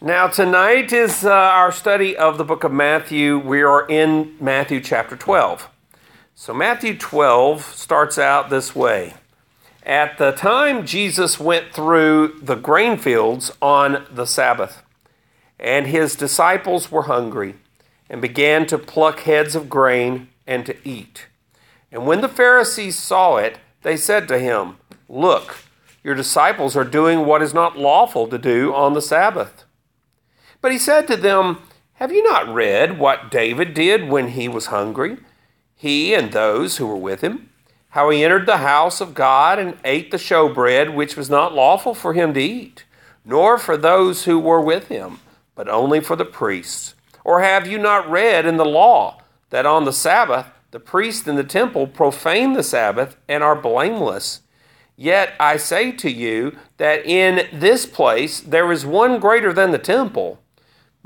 Now, 0.00 0.28
tonight 0.28 0.92
is 0.92 1.24
uh, 1.24 1.32
our 1.32 1.72
study 1.72 2.16
of 2.16 2.38
the 2.38 2.44
book 2.44 2.62
of 2.62 2.70
Matthew. 2.70 3.36
We 3.36 3.62
are 3.62 3.84
in 3.88 4.36
Matthew 4.38 4.80
chapter 4.80 5.16
12. 5.16 5.68
So, 6.36 6.54
Matthew 6.54 6.96
12 6.96 7.64
starts 7.64 8.16
out 8.16 8.48
this 8.48 8.76
way 8.76 9.14
At 9.82 10.16
the 10.16 10.30
time 10.30 10.86
Jesus 10.86 11.40
went 11.40 11.72
through 11.72 12.38
the 12.40 12.54
grain 12.54 12.96
fields 12.96 13.50
on 13.60 14.06
the 14.08 14.24
Sabbath, 14.24 14.84
and 15.58 15.88
his 15.88 16.14
disciples 16.14 16.92
were 16.92 17.02
hungry, 17.02 17.56
and 18.08 18.22
began 18.22 18.68
to 18.68 18.78
pluck 18.78 19.22
heads 19.22 19.56
of 19.56 19.68
grain 19.68 20.28
and 20.46 20.64
to 20.66 20.76
eat. 20.88 21.26
And 21.90 22.06
when 22.06 22.20
the 22.20 22.28
Pharisees 22.28 22.96
saw 22.96 23.38
it, 23.38 23.58
they 23.82 23.96
said 23.96 24.28
to 24.28 24.38
him, 24.38 24.76
Look, 25.08 25.56
your 26.04 26.14
disciples 26.14 26.76
are 26.76 26.84
doing 26.84 27.26
what 27.26 27.42
is 27.42 27.52
not 27.52 27.76
lawful 27.76 28.28
to 28.28 28.38
do 28.38 28.72
on 28.72 28.92
the 28.92 29.02
Sabbath. 29.02 29.64
But 30.60 30.72
he 30.72 30.78
said 30.78 31.06
to 31.06 31.16
them, 31.16 31.58
Have 31.94 32.12
you 32.12 32.22
not 32.22 32.52
read 32.52 32.98
what 32.98 33.30
David 33.30 33.74
did 33.74 34.08
when 34.08 34.28
he 34.28 34.48
was 34.48 34.66
hungry, 34.66 35.18
he 35.74 36.14
and 36.14 36.32
those 36.32 36.76
who 36.76 36.86
were 36.86 36.96
with 36.96 37.20
him? 37.20 37.50
How 37.90 38.10
he 38.10 38.24
entered 38.24 38.46
the 38.46 38.58
house 38.58 39.00
of 39.00 39.14
God 39.14 39.58
and 39.58 39.78
ate 39.84 40.10
the 40.10 40.16
showbread, 40.16 40.94
which 40.94 41.16
was 41.16 41.30
not 41.30 41.54
lawful 41.54 41.94
for 41.94 42.12
him 42.12 42.34
to 42.34 42.40
eat, 42.40 42.84
nor 43.24 43.56
for 43.56 43.76
those 43.76 44.24
who 44.24 44.38
were 44.38 44.60
with 44.60 44.88
him, 44.88 45.20
but 45.54 45.68
only 45.68 46.00
for 46.00 46.16
the 46.16 46.24
priests. 46.24 46.94
Or 47.24 47.40
have 47.40 47.66
you 47.66 47.78
not 47.78 48.10
read 48.10 48.44
in 48.44 48.56
the 48.56 48.64
law 48.64 49.22
that 49.50 49.66
on 49.66 49.84
the 49.84 49.92
Sabbath 49.92 50.46
the 50.70 50.80
priests 50.80 51.26
in 51.26 51.36
the 51.36 51.44
temple 51.44 51.86
profane 51.86 52.52
the 52.52 52.62
Sabbath 52.62 53.16
and 53.28 53.42
are 53.42 53.56
blameless? 53.56 54.40
Yet 54.96 55.34
I 55.38 55.56
say 55.56 55.92
to 55.92 56.10
you 56.10 56.58
that 56.78 57.06
in 57.06 57.46
this 57.52 57.86
place 57.86 58.40
there 58.40 58.72
is 58.72 58.84
one 58.84 59.20
greater 59.20 59.52
than 59.52 59.70
the 59.70 59.78
temple. 59.78 60.40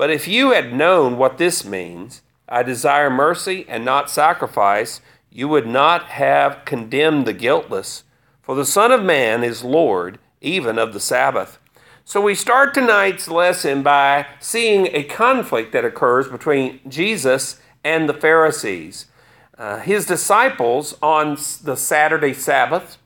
But 0.02 0.10
if 0.10 0.26
you 0.26 0.50
had 0.50 0.74
known 0.74 1.16
what 1.16 1.38
this 1.38 1.64
means, 1.64 2.22
I 2.48 2.64
desire 2.64 3.08
mercy 3.08 3.64
and 3.68 3.84
not 3.84 4.10
sacrifice, 4.10 5.00
you 5.30 5.46
would 5.46 5.68
not 5.68 6.06
have 6.06 6.64
condemned 6.64 7.24
the 7.24 7.32
guiltless. 7.32 8.02
For 8.40 8.56
the 8.56 8.66
Son 8.66 8.90
of 8.90 9.04
Man 9.04 9.44
is 9.44 9.62
Lord, 9.62 10.18
even 10.40 10.76
of 10.76 10.92
the 10.92 10.98
Sabbath. 10.98 11.60
So 12.04 12.20
we 12.20 12.34
start 12.34 12.74
tonight's 12.74 13.28
lesson 13.28 13.84
by 13.84 14.26
seeing 14.40 14.88
a 14.88 15.04
conflict 15.04 15.70
that 15.70 15.84
occurs 15.84 16.26
between 16.26 16.80
Jesus 16.88 17.60
and 17.84 18.08
the 18.08 18.14
Pharisees. 18.14 19.06
Uh, 19.56 19.78
his 19.78 20.04
disciples 20.04 20.98
on 21.00 21.36
the 21.62 21.76
Saturday 21.76 22.34
Sabbath, 22.34 22.98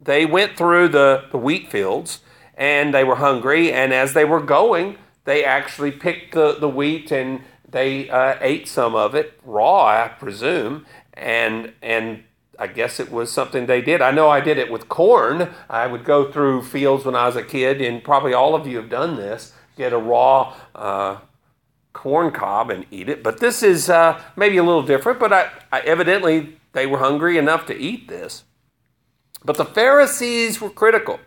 they 0.00 0.24
went 0.24 0.56
through 0.56 0.88
the, 0.88 1.24
the 1.30 1.36
wheat 1.36 1.70
fields 1.70 2.20
and 2.56 2.94
they 2.94 3.04
were 3.04 3.16
hungry, 3.16 3.70
and 3.70 3.92
as 3.92 4.14
they 4.14 4.24
were 4.24 4.40
going, 4.40 4.96
they 5.28 5.44
actually 5.44 5.92
picked 5.92 6.32
the, 6.32 6.54
the 6.58 6.70
wheat 6.70 7.12
and 7.12 7.42
they 7.70 8.08
uh, 8.08 8.36
ate 8.40 8.66
some 8.66 8.94
of 8.94 9.14
it 9.14 9.38
raw, 9.44 9.84
I 9.84 10.08
presume, 10.08 10.86
and 11.12 11.74
and 11.82 12.24
I 12.58 12.66
guess 12.66 12.98
it 12.98 13.12
was 13.12 13.30
something 13.30 13.66
they 13.66 13.82
did. 13.82 14.00
I 14.00 14.10
know 14.10 14.30
I 14.30 14.40
did 14.40 14.56
it 14.56 14.72
with 14.72 14.88
corn. 14.88 15.50
I 15.68 15.86
would 15.86 16.04
go 16.04 16.32
through 16.32 16.62
fields 16.62 17.04
when 17.04 17.14
I 17.14 17.26
was 17.26 17.36
a 17.36 17.42
kid, 17.42 17.82
and 17.82 18.02
probably 18.02 18.32
all 18.32 18.54
of 18.54 18.66
you 18.66 18.78
have 18.78 18.88
done 18.88 19.16
this. 19.16 19.52
Get 19.76 19.92
a 19.92 19.98
raw 19.98 20.56
uh, 20.74 21.18
corn 21.92 22.30
cob 22.32 22.70
and 22.70 22.86
eat 22.90 23.10
it. 23.10 23.22
But 23.22 23.38
this 23.38 23.62
is 23.62 23.90
uh, 23.90 24.18
maybe 24.34 24.56
a 24.56 24.64
little 24.64 24.82
different. 24.82 25.20
But 25.20 25.34
I, 25.34 25.50
I, 25.70 25.80
evidently 25.80 26.56
they 26.72 26.86
were 26.86 27.00
hungry 27.00 27.36
enough 27.36 27.66
to 27.66 27.76
eat 27.76 28.08
this. 28.08 28.44
But 29.44 29.58
the 29.58 29.66
Pharisees 29.66 30.58
were 30.58 30.70
critical 30.70 31.20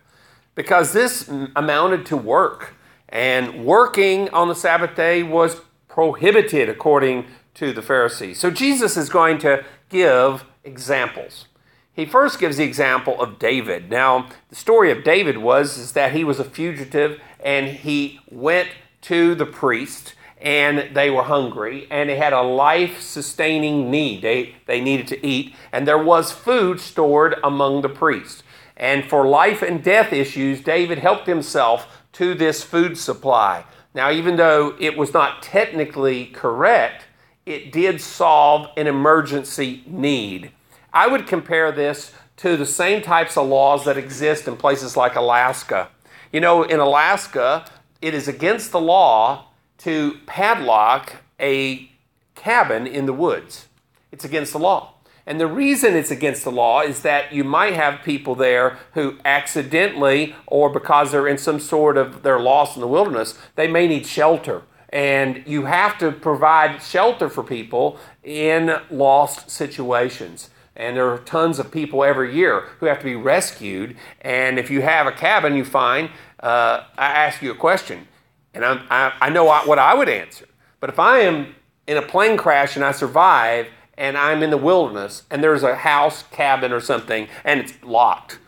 because 0.56 0.92
this 0.92 1.30
amounted 1.56 2.08
to 2.08 2.18
work. 2.18 2.74
And 3.12 3.66
working 3.66 4.30
on 4.30 4.48
the 4.48 4.56
Sabbath 4.56 4.96
day 4.96 5.22
was 5.22 5.62
prohibited 5.90 6.70
according 6.70 7.28
to 7.56 7.74
the 7.74 7.82
Pharisees. 7.82 8.40
So 8.40 8.50
Jesus 8.50 8.96
is 8.96 9.10
going 9.10 9.38
to 9.40 9.66
give 9.90 10.46
examples. 10.64 11.48
He 11.94 12.06
first 12.06 12.40
gives 12.40 12.56
the 12.58 12.64
example 12.64 13.22
of 13.22 13.38
David. 13.38 13.90
Now, 13.90 14.30
the 14.50 14.56
story 14.56 14.92
of 14.92 15.04
David 15.04 15.38
was 15.38 15.78
is 15.78 15.92
that 15.92 16.14
he 16.14 16.24
was 16.24 16.40
a 16.40 16.46
fugitive 16.46 17.20
and 17.44 17.68
he 17.68 18.20
went 18.30 18.70
to 19.02 19.36
the 19.36 19.46
priest 19.46 20.16
and 20.42 20.96
they 20.96 21.10
were 21.10 21.24
hungry 21.24 21.88
and 21.92 22.10
they 22.10 22.16
had 22.16 22.34
a 22.34 22.42
life 22.42 23.02
sustaining 23.02 23.92
need. 23.92 24.22
They, 24.22 24.56
they 24.66 24.82
needed 24.82 25.08
to 25.10 25.26
eat, 25.26 25.54
and 25.72 25.88
there 25.88 26.04
was 26.04 26.32
food 26.32 26.80
stored 26.80 27.36
among 27.44 27.82
the 27.82 27.90
priests. 27.90 28.42
And 28.76 29.08
for 29.08 29.28
life 29.28 29.62
and 29.62 29.84
death 29.84 30.12
issues, 30.12 30.62
David 30.62 30.98
helped 30.98 31.28
himself 31.28 32.01
to 32.14 32.34
this 32.34 32.64
food 32.64 32.98
supply. 32.98 33.64
Now, 33.94 34.12
even 34.12 34.38
though 34.38 34.76
it 34.80 34.98
was 34.98 35.14
not 35.14 35.44
technically 35.44 36.28
correct, 36.28 37.06
it 37.46 37.72
did 37.72 38.00
solve 38.00 38.70
an 38.78 38.88
emergency 38.88 39.84
need. 39.86 40.52
I 40.94 41.08
would 41.08 41.28
compare 41.28 41.72
this 41.72 42.14
to 42.38 42.58
the 42.58 42.66
same 42.66 43.02
types 43.02 43.38
of 43.38 43.48
laws 43.48 43.86
that 43.86 43.98
exist 43.98 44.48
in 44.48 44.58
places 44.58 44.96
like 44.96 45.16
Alaska. 45.16 45.90
You 46.32 46.40
know, 46.40 46.64
in 46.64 46.80
Alaska, 46.80 47.66
it 48.02 48.14
is 48.14 48.28
against 48.28 48.72
the 48.72 48.80
law 48.80 49.48
to 49.80 50.18
padlock 50.26 51.14
a 51.40 51.90
cabin 52.36 52.88
in 52.88 53.06
the 53.06 53.14
woods. 53.14 53.68
It's 54.12 54.26
against 54.26 54.54
the 54.54 54.60
law. 54.60 54.94
And 55.26 55.40
the 55.40 55.48
reason 55.48 55.96
it's 55.96 56.12
against 56.12 56.44
the 56.44 56.52
law 56.52 56.82
is 56.82 57.02
that 57.02 57.32
you 57.32 57.44
might 57.44 57.74
have 57.74 58.04
people 58.04 58.36
there 58.36 58.78
who 58.94 59.18
accidentally, 59.24 60.36
or 60.48 60.70
because 60.70 61.12
they're 61.12 61.28
in 61.28 61.38
some 61.38 61.60
sort 61.60 61.98
of, 61.98 62.24
they're 62.24 62.40
lost 62.40 62.76
in 62.76 62.82
the 62.82 62.88
wilderness, 62.88 63.38
they 63.56 63.68
may 63.68 63.88
need 63.88 64.06
shelter. 64.06 64.64
And 64.90 65.44
you 65.46 65.66
have 65.66 65.98
to 66.00 66.12
provide 66.12 66.82
shelter 66.82 67.30
for 67.30 67.44
people 67.44 67.98
in 68.24 68.76
lost 68.90 69.50
situations. 69.50 70.50
And 70.76 70.98
there 70.98 71.10
are 71.10 71.20
tons 71.20 71.60
of 71.60 71.72
people 71.72 72.04
every 72.04 72.36
year 72.36 72.62
who 72.80 72.88
have 72.88 73.00
to 73.00 73.06
be 73.06 73.16
rescued. 73.16 73.96
And 74.22 74.58
if 74.58 74.70
you 74.70 74.82
have 74.82 75.08
a 75.08 75.12
cabin 75.12 75.56
you 75.56 75.64
find, 75.64 76.10
uh, 76.40 76.84
I 76.98 77.08
ask 77.08 77.42
you 77.42 77.52
a 77.52 77.56
question, 77.56 78.08
and 78.54 78.66
I, 78.66 79.14
I 79.22 79.30
know 79.30 79.46
what 79.46 79.80
I 79.80 79.94
would 79.94 80.10
answer. 80.10 80.48
But 80.80 80.90
if 80.90 81.00
I 81.00 81.20
am 81.20 81.56
in 81.88 81.98
a 81.98 82.02
plane 82.02 82.36
crash 82.36 82.76
and 82.76 82.84
I 82.84 82.92
survive, 82.92 83.68
and 83.98 84.18
I'm 84.18 84.44
in 84.44 84.50
the 84.50 84.58
wilderness 84.58 85.24
and 85.30 85.44
there's 85.44 85.64
a 85.64 85.76
house, 85.76 86.24
cabin, 86.32 86.72
or 86.72 86.80
something, 86.80 87.28
and 87.44 87.60
it's 87.60 87.74
locked. 87.84 88.40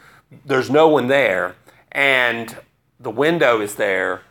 There's 0.46 0.70
no 0.70 0.88
one 0.88 1.08
there, 1.08 1.56
and 1.92 2.58
the 3.00 3.12
window 3.12 3.62
is 3.62 3.76
there. 3.76 4.22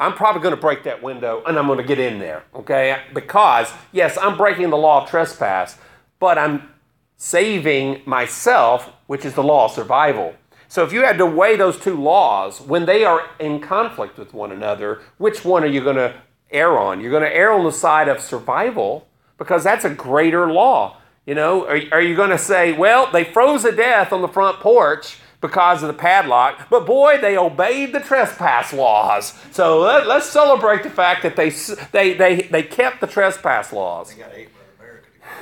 I'm 0.00 0.14
probably 0.14 0.40
going 0.40 0.54
to 0.54 0.60
break 0.60 0.82
that 0.84 1.02
window 1.02 1.42
and 1.46 1.58
I'm 1.58 1.66
going 1.66 1.78
to 1.78 1.84
get 1.84 1.98
in 1.98 2.18
there, 2.18 2.44
okay? 2.54 3.02
Because, 3.12 3.70
yes, 3.92 4.16
I'm 4.16 4.38
breaking 4.38 4.70
the 4.70 4.78
law 4.78 5.02
of 5.02 5.10
trespass, 5.10 5.76
but 6.18 6.38
I'm 6.38 6.70
saving 7.18 8.00
myself, 8.06 8.90
which 9.06 9.26
is 9.26 9.34
the 9.34 9.42
law 9.42 9.66
of 9.66 9.72
survival. 9.72 10.34
So 10.68 10.84
if 10.84 10.92
you 10.92 11.02
had 11.02 11.18
to 11.18 11.26
weigh 11.26 11.56
those 11.56 11.78
two 11.78 12.00
laws, 12.00 12.62
when 12.62 12.86
they 12.86 13.04
are 13.04 13.28
in 13.38 13.60
conflict 13.60 14.16
with 14.16 14.32
one 14.32 14.52
another, 14.52 15.02
which 15.18 15.44
one 15.44 15.64
are 15.64 15.66
you 15.66 15.82
going 15.82 15.96
to 15.96 16.14
err 16.50 16.78
on? 16.78 17.02
You're 17.02 17.10
going 17.10 17.24
to 17.24 17.36
err 17.36 17.52
on 17.52 17.64
the 17.64 17.72
side 17.72 18.08
of 18.08 18.20
survival 18.20 19.06
because 19.40 19.64
that's 19.64 19.86
a 19.86 19.90
greater 19.90 20.52
law. 20.52 20.98
You 21.24 21.34
know, 21.34 21.66
are, 21.66 21.80
are 21.92 22.02
you 22.02 22.14
going 22.14 22.28
to 22.28 22.38
say, 22.38 22.72
well, 22.72 23.10
they 23.10 23.24
froze 23.24 23.62
to 23.62 23.72
death 23.72 24.12
on 24.12 24.20
the 24.20 24.28
front 24.28 24.60
porch 24.60 25.16
because 25.40 25.82
of 25.82 25.88
the 25.88 25.94
padlock, 25.94 26.68
but 26.68 26.84
boy, 26.84 27.16
they 27.18 27.38
obeyed 27.38 27.94
the 27.94 28.00
trespass 28.00 28.74
laws. 28.74 29.32
So 29.50 29.80
let, 29.80 30.06
us 30.06 30.28
celebrate 30.28 30.82
the 30.82 30.90
fact 30.90 31.22
that 31.22 31.36
they, 31.36 31.48
they, 31.92 32.12
they, 32.12 32.42
they 32.42 32.62
kept 32.62 33.00
the 33.00 33.06
trespass 33.06 33.72
laws. 33.72 34.14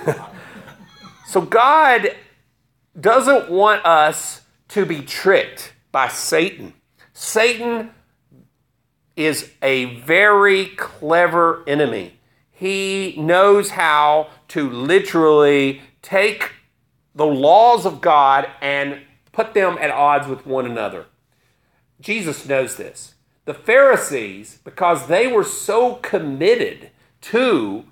so 1.27 1.41
God 1.41 2.15
doesn't 3.01 3.51
want 3.51 3.85
us 3.85 4.43
to 4.69 4.87
be 4.87 5.01
tricked 5.03 5.73
by 5.91 6.07
Satan. 6.07 6.75
Satan 7.15 7.91
is 9.17 9.51
a 9.61 9.97
very 9.97 10.67
clever 10.67 11.65
enemy 11.67 12.18
he 12.59 13.15
knows 13.17 13.71
how 13.71 14.29
to 14.49 14.69
literally 14.69 15.81
take 16.03 16.53
the 17.15 17.27
laws 17.27 17.87
of 17.87 18.01
God 18.01 18.49
and 18.61 19.03
put 19.31 19.55
them 19.55 19.79
at 19.81 19.91
odds 19.91 20.27
with 20.27 20.45
one 20.45 20.67
another. 20.67 21.07
Jesus 22.01 22.47
knows 22.49 22.77
this. 22.77 23.15
The 23.45 23.55
Pharisees, 23.55 24.59
because 24.65 25.07
they 25.07 25.27
were 25.27 25.45
so 25.45 25.95
committed 25.97 26.91
to 27.23 27.85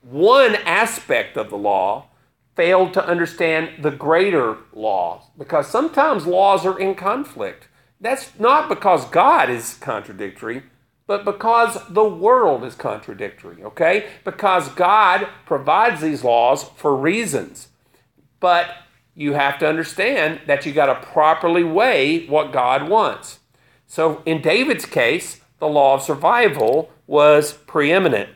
one 0.00 0.54
aspect 0.64 1.36
of 1.36 1.50
the 1.50 1.58
law, 1.58 2.06
failed 2.54 2.94
to 2.94 3.04
understand 3.04 3.82
the 3.82 3.90
greater 3.90 4.58
laws 4.72 5.24
because 5.36 5.66
sometimes 5.66 6.24
laws 6.24 6.64
are 6.64 6.78
in 6.78 6.94
conflict. 6.94 7.66
That's 8.00 8.38
not 8.38 8.68
because 8.68 9.06
God 9.06 9.50
is 9.50 9.74
contradictory, 9.74 10.62
but 11.06 11.24
because 11.24 11.78
the 11.88 12.04
world 12.04 12.64
is 12.64 12.74
contradictory, 12.74 13.62
okay? 13.62 14.08
Because 14.24 14.68
God 14.70 15.28
provides 15.44 16.00
these 16.00 16.24
laws 16.24 16.64
for 16.64 16.96
reasons. 16.96 17.68
But 18.40 18.70
you 19.14 19.34
have 19.34 19.58
to 19.58 19.68
understand 19.68 20.40
that 20.46 20.64
you 20.64 20.72
got 20.72 20.86
to 20.86 21.06
properly 21.06 21.62
weigh 21.62 22.26
what 22.26 22.52
God 22.52 22.88
wants. 22.88 23.40
So 23.86 24.22
in 24.24 24.40
David's 24.40 24.86
case, 24.86 25.40
the 25.58 25.68
law 25.68 25.94
of 25.94 26.02
survival 26.02 26.90
was 27.06 27.52
preeminent. 27.52 28.30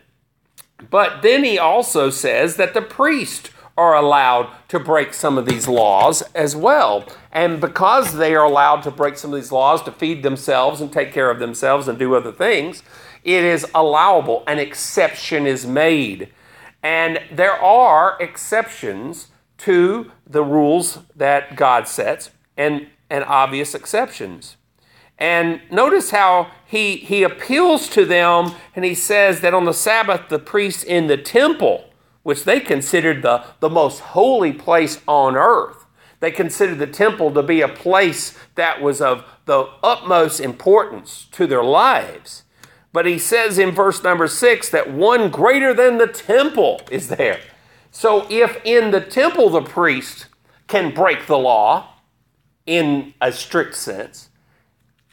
But 0.91 1.23
then 1.23 1.45
he 1.45 1.59
also 1.59 2.11
says 2.11 2.57
that 2.57 2.75
the 2.75 2.83
priest 2.83 3.51
are 3.79 3.95
allowed 3.95 4.53
to 4.69 4.79
break 4.81 5.15
some 5.15 5.39
of 5.39 5.47
these 5.47 5.69
laws 5.69 6.23
as 6.35 6.57
well. 6.57 7.07
And 7.33 7.61
because 7.61 8.15
they 8.15 8.35
are 8.35 8.45
allowed 8.45 8.83
to 8.83 8.91
break 8.91 9.17
some 9.17 9.33
of 9.33 9.41
these 9.41 9.53
laws 9.53 9.83
to 9.85 9.93
feed 9.93 10.23
themselves 10.23 10.81
and 10.81 10.93
take 10.93 11.13
care 11.13 11.31
of 11.31 11.39
themselves 11.39 11.87
and 11.87 11.99
do 11.99 12.15
other 12.15 12.33
things, 12.33 12.83
it 13.25 13.45
is 13.45 13.67
allowable. 13.75 14.43
An 14.47 14.59
exception 14.59 15.47
is 15.47 15.67
made. 15.67 16.33
And 16.83 17.21
there 17.33 17.53
are 17.53 18.17
exceptions 18.21 19.29
to 19.59 20.11
the 20.27 20.43
rules 20.43 20.99
that 21.17 21.57
God 21.57 21.89
sets, 21.89 22.31
and, 22.57 22.89
and 23.09 23.25
obvious 23.25 23.75
exceptions. 23.75 24.57
And 25.19 25.61
notice 25.71 26.11
how 26.11 26.51
he, 26.65 26.97
he 26.97 27.23
appeals 27.23 27.89
to 27.91 28.05
them 28.05 28.53
and 28.77 28.85
he 28.85 28.95
says 28.95 29.41
that 29.41 29.53
on 29.53 29.65
the 29.65 29.73
Sabbath, 29.73 30.29
the 30.29 30.39
priests 30.39 30.85
in 30.85 31.09
the 31.09 31.17
temple 31.17 31.88
which 32.29 32.45
they 32.45 32.61
considered 32.61 33.23
the, 33.23 33.43
the 33.61 33.71
most 33.71 34.01
holy 34.01 34.53
place 34.53 35.01
on 35.09 35.35
earth. 35.35 35.87
They 36.21 36.31
considered 36.31 36.79
the 36.79 36.87
temple 36.87 37.33
to 37.33 37.43
be 37.43 37.63
a 37.63 37.69
place 37.69 38.37
that 38.55 38.83
was 38.83 39.01
of 39.01 39.25
the 39.47 39.71
utmost 39.83 40.39
importance 40.39 41.27
to 41.33 41.47
their 41.47 41.65
lives. 41.65 42.43
But 42.93 43.07
he 43.07 43.19
says 43.19 43.59
in 43.59 43.71
verse 43.71 44.03
number 44.03 44.29
six 44.29 44.69
that 44.69 44.93
one 44.93 45.31
greater 45.31 45.73
than 45.73 45.97
the 45.97 46.07
temple 46.07 46.83
is 46.91 47.09
there. 47.09 47.41
So 47.91 48.27
if 48.29 48.61
in 48.63 48.91
the 48.91 49.01
temple 49.01 49.49
the 49.49 49.63
priest 49.63 50.27
can 50.67 50.93
break 50.93 51.29
the 51.29 51.39
law 51.39 51.95
in 52.67 53.15
a 53.23 53.33
strict 53.33 53.75
sense, 53.75 54.29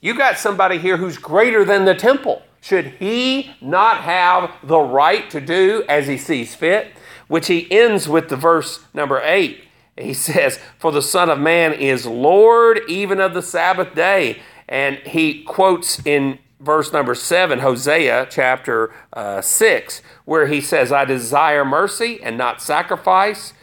you 0.02 0.18
got 0.18 0.38
somebody 0.38 0.80
here 0.80 0.98
who's 0.98 1.18
greater 1.18 1.64
than 1.64 1.86
the 1.86 1.96
temple. 1.96 2.42
Should 2.60 2.88
he 3.00 3.54
not 3.62 4.02
have 4.02 4.52
the 4.64 4.80
right 4.80 5.30
to 5.30 5.40
do 5.40 5.86
as 5.88 6.08
he 6.08 6.18
sees 6.18 6.54
fit? 6.56 6.92
Which 7.27 7.48
he 7.48 7.72
ends 7.72 8.07
with 8.07 8.30
the 8.30 8.36
verse 8.36 8.83
number 8.94 9.22
eight. 9.24 9.63
He 9.98 10.13
says, 10.13 10.60
For 10.77 10.92
the 10.92 11.01
Son 11.01 11.30
of 11.30 11.39
Man 11.39 11.74
is 11.74 12.06
Lord 12.06 12.81
even 12.88 13.19
of 13.19 13.33
the 13.33 13.42
Sabbath 13.42 13.95
day. 13.95 14.39
And 14.68 14.98
he 14.98 15.44
quotes 15.44 16.04
in 16.06 16.39
verse 16.60 16.92
number 16.92 17.16
seven, 17.16 17.60
Hosea 17.60 18.27
chapter 18.30 18.94
uh, 19.13 19.42
six, 19.42 20.01
where 20.25 20.48
he 20.48 20.60
says, 20.60 20.92
I 20.92 21.06
desire 21.06 21.63
mercy 21.63 22.19
and 22.22 22.38
not 22.38 22.62
sacrifice. 22.62 23.54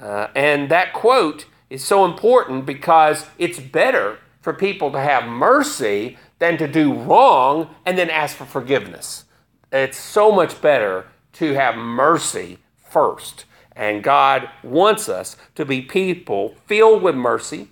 Uh, 0.00 0.28
and 0.34 0.70
that 0.70 0.92
quote 0.92 1.46
is 1.70 1.84
so 1.84 2.04
important 2.04 2.66
because 2.66 3.26
it's 3.38 3.58
better 3.58 4.18
for 4.40 4.52
people 4.52 4.92
to 4.92 5.00
have 5.00 5.26
mercy 5.26 6.18
than 6.38 6.56
to 6.58 6.68
do 6.68 6.92
wrong 6.92 7.74
and 7.84 7.96
then 7.96 8.10
ask 8.10 8.36
for 8.36 8.44
forgiveness. 8.44 9.24
It's 9.72 9.98
so 9.98 10.30
much 10.30 10.60
better 10.60 11.06
to 11.34 11.54
have 11.54 11.76
mercy 11.76 12.58
first. 12.94 13.44
And 13.76 14.02
God 14.02 14.48
wants 14.62 15.08
us 15.08 15.36
to 15.56 15.64
be 15.64 15.82
people 15.82 16.54
filled 16.66 17.02
with 17.02 17.16
mercy. 17.16 17.68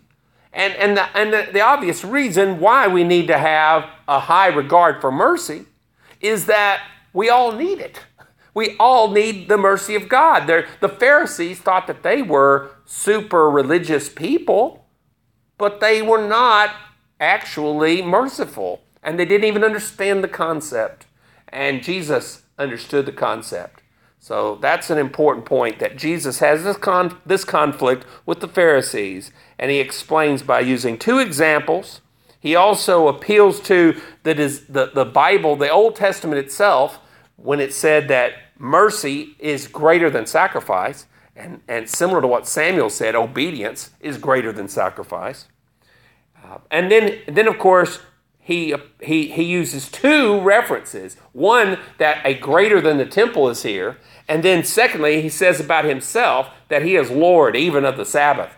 And, 0.53 0.75
and, 0.75 0.97
the, 0.97 1.17
and 1.17 1.33
the, 1.33 1.49
the 1.53 1.61
obvious 1.61 2.05
reason 2.05 2.59
why 2.59 2.89
we 2.89 3.05
need 3.05 3.29
to 3.29 3.39
have 3.39 3.89
a 4.09 4.19
high 4.19 4.49
regard 4.49 5.01
for 5.01 5.11
mercy 5.13 5.67
is 6.21 6.47
that 6.47 6.83
we 7.13 7.31
all 7.31 7.53
need 7.53 7.79
it. 7.79 8.01
We 8.53 8.77
all 8.79 9.11
need 9.11 9.49
the 9.49 9.57
mercy 9.57 9.95
of 9.95 10.09
God. 10.09 10.47
They're, 10.47 10.67
the 10.81 10.89
Pharisees 10.89 11.61
thought 11.61 11.87
that 11.87 12.03
they 12.03 12.21
were 12.21 12.73
super 12.85 13.49
religious 13.49 14.11
people, 14.11 14.87
but 15.57 15.81
they 15.81 16.03
were 16.03 16.27
not 16.27 16.75
actually 17.19 18.03
merciful. 18.03 18.83
And 19.03 19.19
they 19.19 19.25
didn't 19.25 19.47
even 19.47 19.65
understand 19.65 20.23
the 20.23 20.29
concept. 20.29 21.07
And 21.49 21.83
Jesus 21.83 22.43
understood 22.59 23.07
the 23.07 23.13
concept. 23.13 23.82
So 24.23 24.57
that's 24.61 24.89
an 24.89 24.99
important 24.99 25.47
point 25.47 25.81
that 25.81 25.99
Jesus 25.99 26.39
has 26.39 26.63
this, 26.63 26.77
con- 26.77 27.19
this 27.27 27.45
conflict 27.45 28.07
with 28.25 28.39
the 28.39 28.47
Pharisees, 28.47 29.33
and 29.59 29.69
he 29.69 29.81
explains 29.81 30.45
by 30.45 30.61
using 30.61 30.97
two 30.97 31.19
examples. 31.19 32.03
He 32.39 32.55
also 32.55 33.09
appeals 33.09 33.59
to 33.63 34.01
the, 34.23 34.33
the, 34.69 34.93
the 34.95 35.05
Bible, 35.05 35.57
the 35.57 35.71
Old 35.71 35.97
Testament 35.97 36.39
itself, 36.39 37.01
when 37.35 37.59
it 37.59 37.75
said 37.75 38.07
that 38.09 38.35
mercy 38.57 39.35
is 39.41 39.67
greater 39.67 40.09
than 40.09 40.27
sacrifice, 40.27 41.07
and, 41.35 41.61
and 41.67 41.91
similar 41.91 42.21
to 42.21 42.29
what 42.29 42.47
Samuel 42.47 42.91
said, 42.91 43.17
obedience 43.17 43.91
is 43.99 44.19
greater 44.19 44.53
than 44.53 44.69
sacrifice. 44.69 45.49
Uh, 46.45 46.59
and 46.71 46.93
then, 46.93 47.19
then, 47.27 47.49
of 47.49 47.59
course, 47.59 47.99
he, 48.45 48.75
he, 49.01 49.29
he 49.29 49.45
uses 49.45 49.89
two 49.89 50.41
references. 50.41 51.17
One, 51.33 51.79
that 51.99 52.27
a 52.27 52.35
greater 52.35 52.81
than 52.81 52.99
the 52.99 53.07
temple 53.07 53.49
is 53.49 53.63
here, 53.63 53.99
and 54.29 54.43
then, 54.43 54.65
secondly, 54.65 55.23
he 55.23 55.29
says 55.29 55.61
about 55.61 55.85
himself 55.85 56.49
that 56.69 56.83
he 56.83 56.97
is 56.97 57.11
Lord 57.11 57.55
even 57.55 57.85
of 57.85 57.97
the 57.97 58.05
Sabbath. 58.05 58.53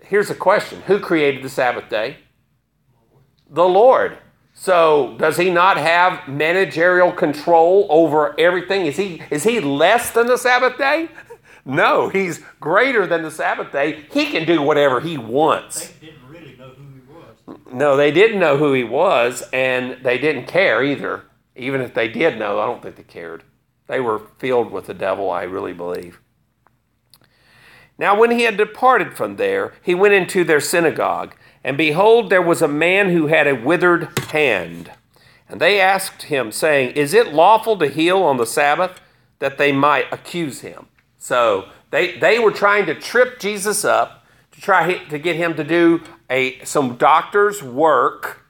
Here's 0.00 0.30
a 0.30 0.34
question 0.34 0.82
Who 0.82 1.00
created 1.00 1.42
the 1.42 1.48
Sabbath 1.48 1.88
day? 1.88 2.18
The 3.48 3.68
Lord. 3.68 4.18
So, 4.54 5.16
does 5.18 5.36
he 5.36 5.50
not 5.50 5.76
have 5.76 6.28
managerial 6.28 7.10
control 7.10 7.86
over 7.90 8.38
everything? 8.38 8.86
Is 8.86 8.96
he, 8.96 9.22
is 9.30 9.42
he 9.42 9.58
less 9.58 10.10
than 10.12 10.26
the 10.26 10.36
Sabbath 10.36 10.78
day? 10.78 11.08
No, 11.66 12.08
he's 12.08 12.42
greater 12.58 13.06
than 13.06 13.22
the 13.22 13.30
Sabbath 13.30 13.70
day. 13.70 14.06
He 14.10 14.30
can 14.30 14.46
do 14.46 14.62
whatever 14.62 14.98
he 14.98 15.18
wants. 15.18 15.88
They 15.88 16.06
didn't 16.06 16.26
really 16.26 16.56
know 16.56 16.70
who 16.70 16.84
he 16.94 17.00
was. 17.12 17.58
No, 17.72 17.96
they 17.96 18.10
didn't 18.10 18.40
know 18.40 18.56
who 18.56 18.72
he 18.72 18.84
was, 18.84 19.42
and 19.52 20.02
they 20.02 20.18
didn't 20.18 20.46
care 20.46 20.82
either. 20.82 21.24
Even 21.54 21.80
if 21.80 21.94
they 21.94 22.08
did 22.08 22.38
know, 22.38 22.58
I 22.58 22.66
don't 22.66 22.82
think 22.82 22.96
they 22.96 23.02
cared. 23.02 23.44
They 23.86 24.00
were 24.00 24.20
filled 24.38 24.70
with 24.70 24.86
the 24.86 24.94
devil, 24.94 25.30
I 25.30 25.42
really 25.42 25.72
believe. 25.72 26.20
Now, 27.98 28.18
when 28.18 28.30
he 28.30 28.42
had 28.42 28.56
departed 28.56 29.14
from 29.14 29.36
there, 29.36 29.74
he 29.82 29.94
went 29.94 30.14
into 30.14 30.42
their 30.42 30.60
synagogue, 30.60 31.34
and 31.62 31.76
behold, 31.76 32.30
there 32.30 32.40
was 32.40 32.62
a 32.62 32.68
man 32.68 33.10
who 33.10 33.26
had 33.26 33.46
a 33.46 33.54
withered 33.54 34.18
hand. 34.28 34.90
And 35.48 35.60
they 35.60 35.80
asked 35.80 36.22
him, 36.22 36.52
saying, 36.52 36.92
Is 36.92 37.12
it 37.12 37.34
lawful 37.34 37.76
to 37.78 37.88
heal 37.88 38.22
on 38.22 38.36
the 38.36 38.46
Sabbath? 38.46 39.00
That 39.40 39.58
they 39.58 39.72
might 39.72 40.06
accuse 40.12 40.60
him. 40.60 40.86
So 41.18 41.68
they, 41.90 42.18
they 42.18 42.38
were 42.38 42.52
trying 42.52 42.86
to 42.86 42.94
trip 42.94 43.38
Jesus 43.38 43.84
up 43.84 44.24
to 44.52 44.60
try 44.60 44.94
to 45.04 45.18
get 45.18 45.36
him 45.36 45.54
to 45.54 45.64
do 45.64 46.02
a, 46.30 46.64
some 46.64 46.96
doctor's 46.96 47.62
work 47.62 48.46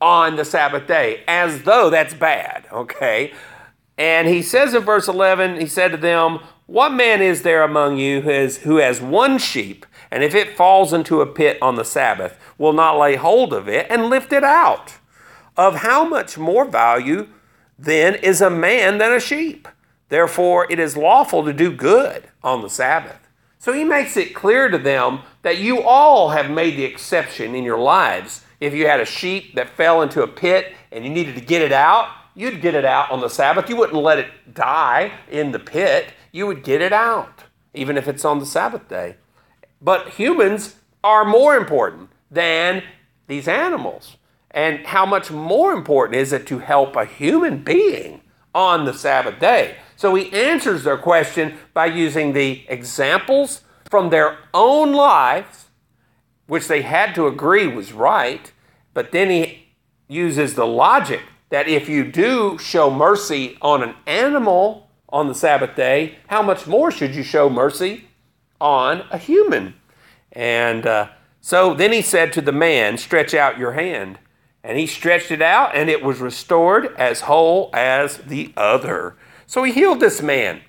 on 0.00 0.36
the 0.36 0.44
Sabbath 0.44 0.86
day, 0.86 1.22
as 1.28 1.62
though 1.62 1.90
that's 1.90 2.14
bad, 2.14 2.66
okay? 2.72 3.32
And 3.96 4.28
he 4.28 4.42
says 4.42 4.74
in 4.74 4.82
verse 4.82 5.08
11, 5.08 5.60
he 5.60 5.66
said 5.66 5.90
to 5.90 5.96
them, 5.96 6.38
What 6.66 6.92
man 6.92 7.20
is 7.20 7.42
there 7.42 7.62
among 7.62 7.98
you 7.98 8.22
who 8.22 8.30
has, 8.30 8.58
who 8.58 8.76
has 8.76 9.00
one 9.00 9.38
sheep, 9.38 9.84
and 10.10 10.22
if 10.22 10.34
it 10.34 10.56
falls 10.56 10.92
into 10.92 11.20
a 11.20 11.26
pit 11.26 11.58
on 11.60 11.74
the 11.76 11.84
Sabbath, 11.84 12.38
will 12.56 12.72
not 12.72 12.98
lay 12.98 13.16
hold 13.16 13.52
of 13.52 13.68
it 13.68 13.86
and 13.90 14.06
lift 14.06 14.32
it 14.32 14.44
out? 14.44 14.94
Of 15.56 15.76
how 15.76 16.08
much 16.08 16.38
more 16.38 16.64
value 16.64 17.28
then 17.76 18.14
is 18.14 18.40
a 18.40 18.48
man 18.48 18.98
than 18.98 19.12
a 19.12 19.20
sheep? 19.20 19.66
Therefore, 20.08 20.66
it 20.70 20.78
is 20.78 20.96
lawful 20.96 21.44
to 21.44 21.52
do 21.52 21.72
good 21.72 22.28
on 22.42 22.62
the 22.62 22.70
Sabbath. 22.70 23.28
So 23.58 23.72
he 23.72 23.84
makes 23.84 24.16
it 24.16 24.34
clear 24.34 24.68
to 24.68 24.78
them 24.78 25.20
that 25.42 25.58
you 25.58 25.82
all 25.82 26.30
have 26.30 26.50
made 26.50 26.76
the 26.76 26.84
exception 26.84 27.54
in 27.54 27.64
your 27.64 27.78
lives. 27.78 28.44
If 28.60 28.74
you 28.74 28.86
had 28.86 29.00
a 29.00 29.04
sheep 29.04 29.54
that 29.54 29.70
fell 29.70 30.02
into 30.02 30.22
a 30.22 30.28
pit 30.28 30.74
and 30.90 31.04
you 31.04 31.10
needed 31.10 31.36
to 31.36 31.40
get 31.40 31.62
it 31.62 31.72
out, 31.72 32.08
You'd 32.38 32.60
get 32.60 32.76
it 32.76 32.84
out 32.84 33.10
on 33.10 33.20
the 33.20 33.28
Sabbath. 33.28 33.68
You 33.68 33.74
wouldn't 33.74 34.00
let 34.00 34.20
it 34.20 34.54
die 34.54 35.10
in 35.28 35.50
the 35.50 35.58
pit. 35.58 36.12
You 36.30 36.46
would 36.46 36.62
get 36.62 36.80
it 36.80 36.92
out, 36.92 37.42
even 37.74 37.96
if 37.96 38.06
it's 38.06 38.24
on 38.24 38.38
the 38.38 38.46
Sabbath 38.46 38.88
day. 38.88 39.16
But 39.82 40.10
humans 40.10 40.76
are 41.02 41.24
more 41.24 41.56
important 41.56 42.10
than 42.30 42.84
these 43.26 43.48
animals. 43.48 44.18
And 44.52 44.86
how 44.86 45.04
much 45.04 45.32
more 45.32 45.72
important 45.72 46.14
is 46.14 46.32
it 46.32 46.46
to 46.46 46.60
help 46.60 46.94
a 46.94 47.06
human 47.06 47.64
being 47.64 48.20
on 48.54 48.84
the 48.84 48.94
Sabbath 48.94 49.40
day? 49.40 49.74
So 49.96 50.14
he 50.14 50.32
answers 50.32 50.84
their 50.84 50.96
question 50.96 51.58
by 51.74 51.86
using 51.86 52.34
the 52.34 52.64
examples 52.68 53.62
from 53.90 54.10
their 54.10 54.38
own 54.52 54.92
lives, 54.92 55.66
which 56.46 56.68
they 56.68 56.82
had 56.82 57.14
to 57.14 57.26
agree 57.26 57.66
was 57.66 57.92
right, 57.92 58.52
but 58.94 59.12
then 59.12 59.30
he 59.30 59.68
uses 60.08 60.54
the 60.54 60.66
logic 60.66 61.20
that 61.50 61.68
if 61.68 61.88
you 61.88 62.04
do 62.10 62.58
show 62.58 62.90
mercy 62.90 63.56
on 63.62 63.82
an 63.82 63.94
animal 64.06 64.88
on 65.08 65.28
the 65.28 65.34
Sabbath 65.34 65.74
day, 65.74 66.16
how 66.28 66.42
much 66.42 66.66
more 66.66 66.90
should 66.90 67.14
you 67.14 67.22
show 67.22 67.48
mercy 67.48 68.08
on 68.60 69.04
a 69.10 69.18
human? 69.18 69.74
And 70.32 70.86
uh, 70.86 71.08
so 71.40 71.72
then 71.74 71.92
he 71.92 72.02
said 72.02 72.32
to 72.34 72.42
the 72.42 72.52
man, 72.52 72.98
Stretch 72.98 73.34
out 73.34 73.58
your 73.58 73.72
hand. 73.72 74.18
And 74.62 74.76
he 74.76 74.86
stretched 74.86 75.30
it 75.30 75.40
out, 75.40 75.74
and 75.74 75.88
it 75.88 76.02
was 76.02 76.18
restored 76.18 76.94
as 76.96 77.22
whole 77.22 77.70
as 77.72 78.18
the 78.18 78.52
other. 78.56 79.16
So 79.46 79.62
he 79.62 79.72
healed 79.72 80.00
this 80.00 80.20
man. 80.20 80.60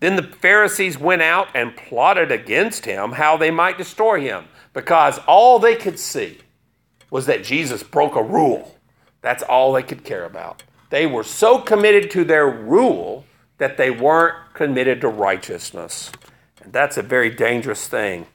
Then 0.00 0.16
the 0.16 0.22
Pharisees 0.22 0.98
went 0.98 1.22
out 1.22 1.48
and 1.54 1.76
plotted 1.76 2.32
against 2.32 2.86
him 2.86 3.12
how 3.12 3.36
they 3.36 3.50
might 3.50 3.78
destroy 3.78 4.20
him, 4.20 4.46
because 4.72 5.18
all 5.26 5.58
they 5.58 5.76
could 5.76 5.98
see 5.98 6.38
was 7.10 7.26
that 7.26 7.44
Jesus 7.44 7.82
broke 7.82 8.16
a 8.16 8.22
rule 8.22 8.76
That's 9.22 9.42
all 9.42 9.72
they 9.72 9.82
could 9.82 10.04
care 10.04 10.24
about. 10.24 10.62
They 10.90 11.06
were 11.06 11.24
so 11.24 11.58
committed 11.58 12.10
to 12.12 12.24
their 12.24 12.48
rule 12.48 13.24
that 13.58 13.76
they 13.76 13.90
weren't 13.90 14.54
committed 14.54 15.00
to 15.02 15.08
righteousness. 15.08 16.10
And 16.62 16.72
that's 16.72 16.96
a 16.96 17.02
very 17.02 17.30
dangerous 17.30 17.86
thing. 17.86 18.26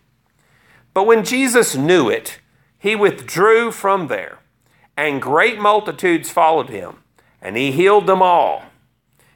But 0.93 1.07
when 1.07 1.25
Jesus 1.25 1.75
knew 1.75 2.09
it, 2.09 2.39
he 2.77 2.95
withdrew 2.95 3.71
from 3.71 4.07
there, 4.07 4.39
and 4.95 5.21
great 5.21 5.59
multitudes 5.59 6.29
followed 6.29 6.69
him, 6.69 6.97
and 7.41 7.57
he 7.57 7.71
healed 7.71 8.07
them 8.07 8.21
all. 8.21 8.63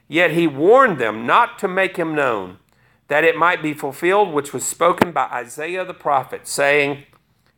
Yet 0.09 0.31
he 0.31 0.47
warned 0.47 0.97
them 0.97 1.27
not 1.27 1.59
to 1.59 1.67
make 1.67 1.95
him 1.95 2.15
known, 2.15 2.57
that 3.07 3.23
it 3.23 3.37
might 3.37 3.61
be 3.61 3.73
fulfilled 3.73 4.33
which 4.33 4.51
was 4.51 4.65
spoken 4.65 5.11
by 5.11 5.25
Isaiah 5.25 5.85
the 5.85 5.93
prophet, 5.93 6.47
saying, 6.47 7.03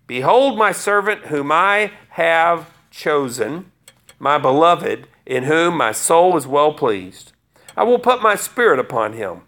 Behold, 0.06 0.58
my 0.58 0.74
servant 0.74 1.28
whom 1.28 1.52
I 1.52 1.94
have 2.10 2.70
chosen, 2.92 3.72
my 4.20 4.38
beloved, 4.38 5.08
in 5.26 5.44
whom 5.44 5.78
my 5.78 5.94
soul 5.94 6.36
is 6.36 6.46
well 6.46 6.74
pleased. 6.74 7.32
I 7.78 7.84
will 7.86 8.00
put 8.00 8.22
my 8.22 8.36
spirit 8.36 8.80
upon 8.80 9.14
him, 9.14 9.44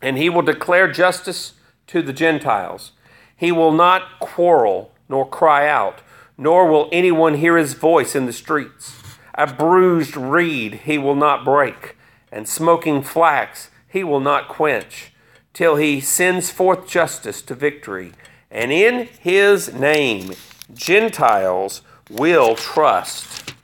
and 0.00 0.16
he 0.16 0.30
will 0.30 0.40
declare 0.42 0.90
justice 0.90 1.52
to 1.88 2.00
the 2.00 2.14
Gentiles. 2.14 2.92
He 3.36 3.52
will 3.52 3.72
not 3.72 4.18
quarrel 4.20 4.92
nor 5.06 5.28
cry 5.28 5.68
out, 5.68 6.00
nor 6.38 6.66
will 6.66 6.88
anyone 6.90 7.34
hear 7.34 7.58
his 7.58 7.74
voice 7.74 8.14
in 8.14 8.24
the 8.24 8.32
streets. 8.32 8.94
A 9.34 9.46
bruised 9.46 10.16
reed 10.16 10.80
he 10.84 10.96
will 10.96 11.14
not 11.14 11.44
break, 11.44 11.96
and 12.30 12.48
smoking 12.48 13.02
flax 13.02 13.70
he 13.88 14.04
will 14.04 14.20
not 14.20 14.48
quench, 14.48 15.12
till 15.52 15.76
he 15.76 16.00
sends 16.00 16.50
forth 16.50 16.86
justice 16.86 17.40
to 17.42 17.54
victory. 17.54 18.12
And 18.50 18.70
in 18.70 19.08
his 19.20 19.72
name 19.72 20.32
Gentiles 20.72 21.82
will 22.10 22.54
trust. 22.54 23.54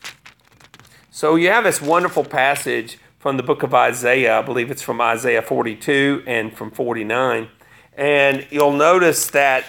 So 1.10 1.34
you 1.36 1.48
have 1.48 1.64
this 1.64 1.82
wonderful 1.82 2.24
passage 2.24 2.98
from 3.18 3.36
the 3.36 3.42
book 3.42 3.62
of 3.62 3.74
Isaiah. 3.74 4.38
I 4.38 4.42
believe 4.42 4.70
it's 4.70 4.82
from 4.82 5.00
Isaiah 5.00 5.42
42 5.42 6.24
and 6.26 6.56
from 6.56 6.70
49. 6.70 7.48
And 7.94 8.46
you'll 8.50 8.72
notice 8.72 9.28
that 9.28 9.64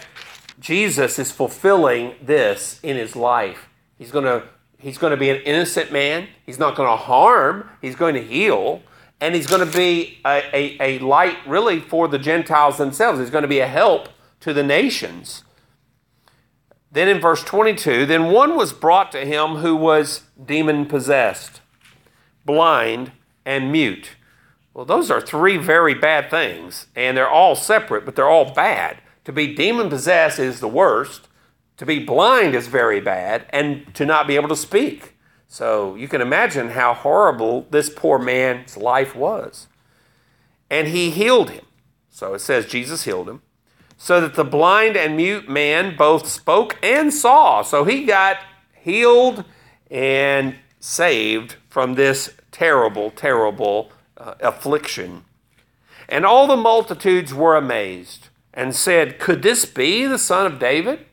Jesus 0.60 1.20
is 1.20 1.32
fulfilling 1.32 2.16
this 2.22 2.80
in 2.82 2.96
his 2.96 3.16
life. 3.16 3.70
He's 3.98 4.12
going 4.12 4.26
to 4.26 4.48
he's 4.84 4.98
going 4.98 5.12
to 5.12 5.18
be 5.18 5.30
an 5.30 5.42
innocent 5.44 5.92
man. 5.92 6.28
He's 6.46 6.60
not 6.60 6.76
going 6.76 6.90
to 6.90 6.98
harm. 6.98 7.70
He's 7.82 7.96
going 7.96 8.16
to 8.16 8.24
heal. 8.24 8.84
And 9.22 9.34
he's 9.34 9.48
going 9.48 9.66
to 9.66 9.78
be 9.78 10.20
a, 10.26 10.44
a, 10.54 10.78
a 10.80 11.00
light, 11.00 11.38
really, 11.48 11.80
for 11.80 12.08
the 12.08 12.20
Gentiles 12.20 12.78
themselves. 12.78 13.20
He's 13.20 13.30
going 13.30 13.44
to 13.44 13.48
be 13.48 13.60
a 13.60 13.68
help 13.68 14.10
to 14.42 14.54
the 14.54 14.64
nations. 14.64 15.44
Then 16.92 17.08
in 17.08 17.20
verse 17.20 17.44
22, 17.44 18.06
then 18.06 18.26
one 18.32 18.56
was 18.56 18.74
brought 18.74 19.12
to 19.14 19.26
him 19.26 19.56
who 19.56 19.76
was 19.76 20.24
demon 20.46 20.86
possessed, 20.86 21.62
blind, 22.46 23.14
and 23.46 23.72
mute. 23.72 24.10
Well, 24.74 24.86
those 24.86 25.10
are 25.10 25.22
three 25.22 25.58
very 25.58 25.94
bad 25.94 26.30
things, 26.30 26.88
and 26.96 27.16
they're 27.16 27.30
all 27.30 27.56
separate, 27.56 28.06
but 28.06 28.16
they're 28.16 28.30
all 28.30 28.54
bad. 28.54 28.98
To 29.26 29.32
be 29.32 29.56
demon 29.56 29.90
possessed 29.90 30.38
is 30.38 30.60
the 30.60 30.68
worst, 30.68 31.30
to 31.78 31.86
be 31.86 32.00
blind 32.00 32.56
is 32.56 32.68
very 32.68 33.02
bad, 33.02 33.46
and 33.50 33.94
to 33.96 34.06
not 34.06 34.28
be 34.28 34.36
able 34.36 34.50
to 34.50 34.56
speak. 34.56 35.16
So 35.48 35.96
you 35.96 36.08
can 36.08 36.22
imagine 36.22 36.70
how 36.70 36.94
horrible 36.94 37.68
this 37.70 37.90
poor 37.90 38.18
man's 38.18 38.78
life 38.78 39.16
was. 39.16 39.68
And 40.70 40.88
he 40.88 41.12
healed 41.12 41.52
him. 41.52 41.66
So 42.10 42.34
it 42.34 42.40
says 42.40 42.66
Jesus 42.66 43.04
healed 43.04 43.30
him 43.30 43.42
so 43.98 44.20
that 44.20 44.36
the 44.36 44.44
blind 44.44 44.98
and 44.98 45.16
mute 45.16 45.48
man 45.48 45.96
both 45.96 46.28
spoke 46.28 46.78
and 46.84 47.14
saw. 47.14 47.62
So 47.62 47.86
he 47.86 48.04
got 48.04 48.38
healed 48.74 49.46
and 49.90 50.56
saved 50.80 51.56
from 51.70 51.94
this 51.94 52.34
terrible, 52.52 53.12
terrible 53.12 53.92
uh, 54.18 54.36
affliction. 54.42 55.24
And 56.10 56.26
all 56.26 56.48
the 56.48 56.58
multitudes 56.58 57.34
were 57.34 57.56
amazed 57.56 58.28
and 58.54 58.76
said, 58.76 59.20
Could 59.20 59.42
this 59.42 59.64
be 59.64 60.06
the 60.06 60.20
son 60.20 60.46
of 60.46 60.60
David? 60.60 61.06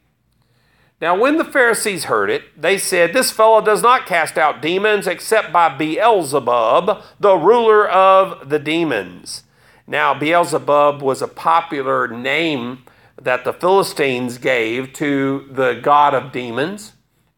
Now, 1.01 1.17
when 1.17 1.39
the 1.39 1.45
Pharisees 1.45 2.05
heard 2.05 2.29
it, 2.29 2.61
they 2.61 2.77
said, 2.77 3.15
This 3.15 3.31
fellow 3.31 3.63
does 3.63 3.83
not 3.83 4.05
cast 4.05 4.37
out 4.37 4.61
demons 4.61 5.07
except 5.07 5.51
by 5.51 5.75
Beelzebub, 5.75 7.03
the 7.19 7.37
ruler 7.37 7.89
of 7.89 8.51
the 8.51 8.59
demons. 8.59 9.45
Now, 9.87 10.13
Beelzebub 10.13 11.01
was 11.01 11.23
a 11.23 11.29
popular 11.29 12.07
name 12.07 12.85
that 13.21 13.45
the 13.45 13.53
Philistines 13.53 14.37
gave 14.37 14.93
to 14.95 15.49
the 15.51 15.81
god 15.83 16.13
of 16.15 16.33
demons, 16.33 16.93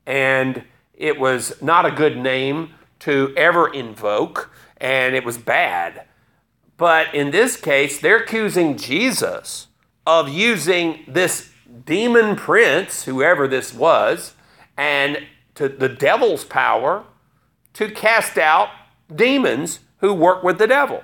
and 0.06 0.64
it 0.92 1.18
was 1.18 1.60
not 1.62 1.86
a 1.86 1.90
good 1.92 2.16
name 2.16 2.74
to 3.00 3.32
ever 3.36 3.72
invoke, 3.72 4.52
and 4.78 5.14
it 5.14 5.24
was 5.24 5.38
bad. 5.38 6.06
But 6.76 7.14
in 7.14 7.30
this 7.30 7.56
case, 7.56 8.00
they're 8.00 8.24
accusing 8.24 8.76
Jesus 8.76 9.68
of 10.04 10.28
using 10.28 11.04
this 11.06 11.51
demon 11.84 12.36
prince, 12.36 13.04
whoever 13.04 13.48
this 13.48 13.72
was, 13.72 14.34
and 14.76 15.26
to 15.54 15.68
the 15.68 15.88
devil's 15.88 16.44
power 16.44 17.04
to 17.74 17.90
cast 17.90 18.38
out 18.38 18.68
demons 19.14 19.80
who 19.98 20.12
work 20.12 20.42
with 20.42 20.58
the 20.58 20.66
devil. 20.66 21.02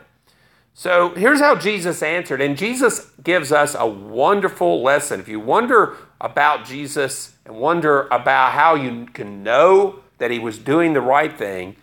So 0.74 1.10
here's 1.14 1.40
how 1.40 1.56
Jesus 1.56 2.02
answered. 2.02 2.40
And 2.40 2.56
Jesus 2.56 3.10
gives 3.22 3.50
us 3.50 3.74
a 3.76 3.86
wonderful 3.86 4.82
lesson. 4.82 5.18
If 5.18 5.28
you 5.28 5.40
wonder 5.40 5.96
about 6.20 6.64
Jesus 6.64 7.34
and 7.44 7.56
wonder 7.56 8.06
about 8.12 8.52
how 8.52 8.76
you 8.76 9.06
can 9.06 9.42
know 9.42 10.00
that 10.18 10.30
he 10.30 10.38
was 10.38 10.58
doing 10.58 10.92
the 10.92 11.00
right 11.00 11.36
thing, 11.36 11.76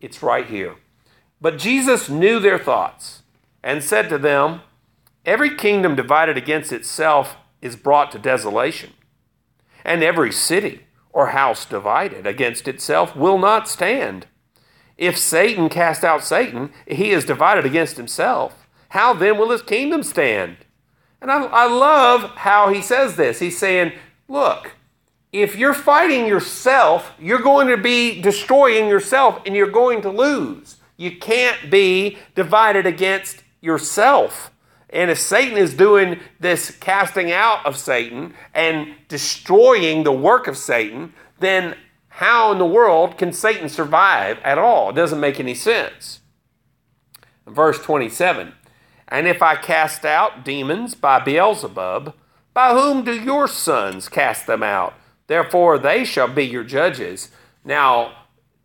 it's 0.00 0.22
right 0.22 0.46
here. 0.46 0.74
But 1.40 1.58
Jesus 1.58 2.08
knew 2.08 2.40
their 2.40 2.58
thoughts 2.58 3.22
and 3.62 3.82
said 3.82 4.08
to 4.08 4.18
them, 4.18 4.62
Every 5.24 5.54
kingdom 5.54 5.94
divided 5.94 6.36
against 6.36 6.72
itself 6.72 7.36
is 7.62 7.76
brought 7.76 8.12
to 8.12 8.18
desolation, 8.18 8.90
and 9.84 10.02
every 10.02 10.32
city 10.32 10.82
or 11.12 11.28
house 11.28 11.64
divided 11.64 12.26
against 12.26 12.68
itself 12.68 13.16
will 13.16 13.38
not 13.38 13.68
stand. 13.68 14.26
If 14.98 15.16
Satan 15.16 15.68
cast 15.68 16.04
out 16.04 16.22
Satan, 16.22 16.70
he 16.86 17.12
is 17.12 17.24
divided 17.24 17.64
against 17.64 17.96
himself. 17.96 18.66
How 18.90 19.14
then 19.14 19.38
will 19.38 19.50
his 19.50 19.62
kingdom 19.62 20.02
stand? 20.02 20.58
And 21.20 21.30
I, 21.30 21.44
I 21.44 21.66
love 21.66 22.30
how 22.36 22.72
he 22.72 22.82
says 22.82 23.16
this. 23.16 23.38
He's 23.38 23.58
saying, 23.58 23.92
look, 24.28 24.72
if 25.32 25.56
you're 25.56 25.72
fighting 25.72 26.26
yourself, 26.26 27.12
you're 27.18 27.38
going 27.38 27.68
to 27.68 27.76
be 27.78 28.20
destroying 28.20 28.88
yourself 28.88 29.40
and 29.46 29.56
you're 29.56 29.70
going 29.70 30.02
to 30.02 30.10
lose. 30.10 30.76
You 30.96 31.16
can't 31.16 31.70
be 31.70 32.18
divided 32.34 32.86
against 32.86 33.42
yourself. 33.60 34.50
And 34.92 35.10
if 35.10 35.18
Satan 35.18 35.56
is 35.56 35.74
doing 35.74 36.20
this 36.38 36.70
casting 36.70 37.32
out 37.32 37.64
of 37.64 37.78
Satan 37.78 38.34
and 38.54 38.94
destroying 39.08 40.04
the 40.04 40.12
work 40.12 40.46
of 40.46 40.58
Satan, 40.58 41.14
then 41.40 41.76
how 42.08 42.52
in 42.52 42.58
the 42.58 42.66
world 42.66 43.16
can 43.16 43.32
Satan 43.32 43.70
survive 43.70 44.38
at 44.44 44.58
all? 44.58 44.90
It 44.90 44.96
doesn't 44.96 45.18
make 45.18 45.40
any 45.40 45.54
sense. 45.54 46.20
Verse 47.46 47.82
27 47.82 48.52
And 49.08 49.26
if 49.26 49.40
I 49.40 49.56
cast 49.56 50.04
out 50.04 50.44
demons 50.44 50.94
by 50.94 51.18
Beelzebub, 51.18 52.14
by 52.52 52.74
whom 52.74 53.02
do 53.02 53.18
your 53.18 53.48
sons 53.48 54.10
cast 54.10 54.46
them 54.46 54.62
out? 54.62 54.92
Therefore 55.26 55.78
they 55.78 56.04
shall 56.04 56.28
be 56.28 56.44
your 56.44 56.64
judges. 56.64 57.30
Now, 57.64 58.12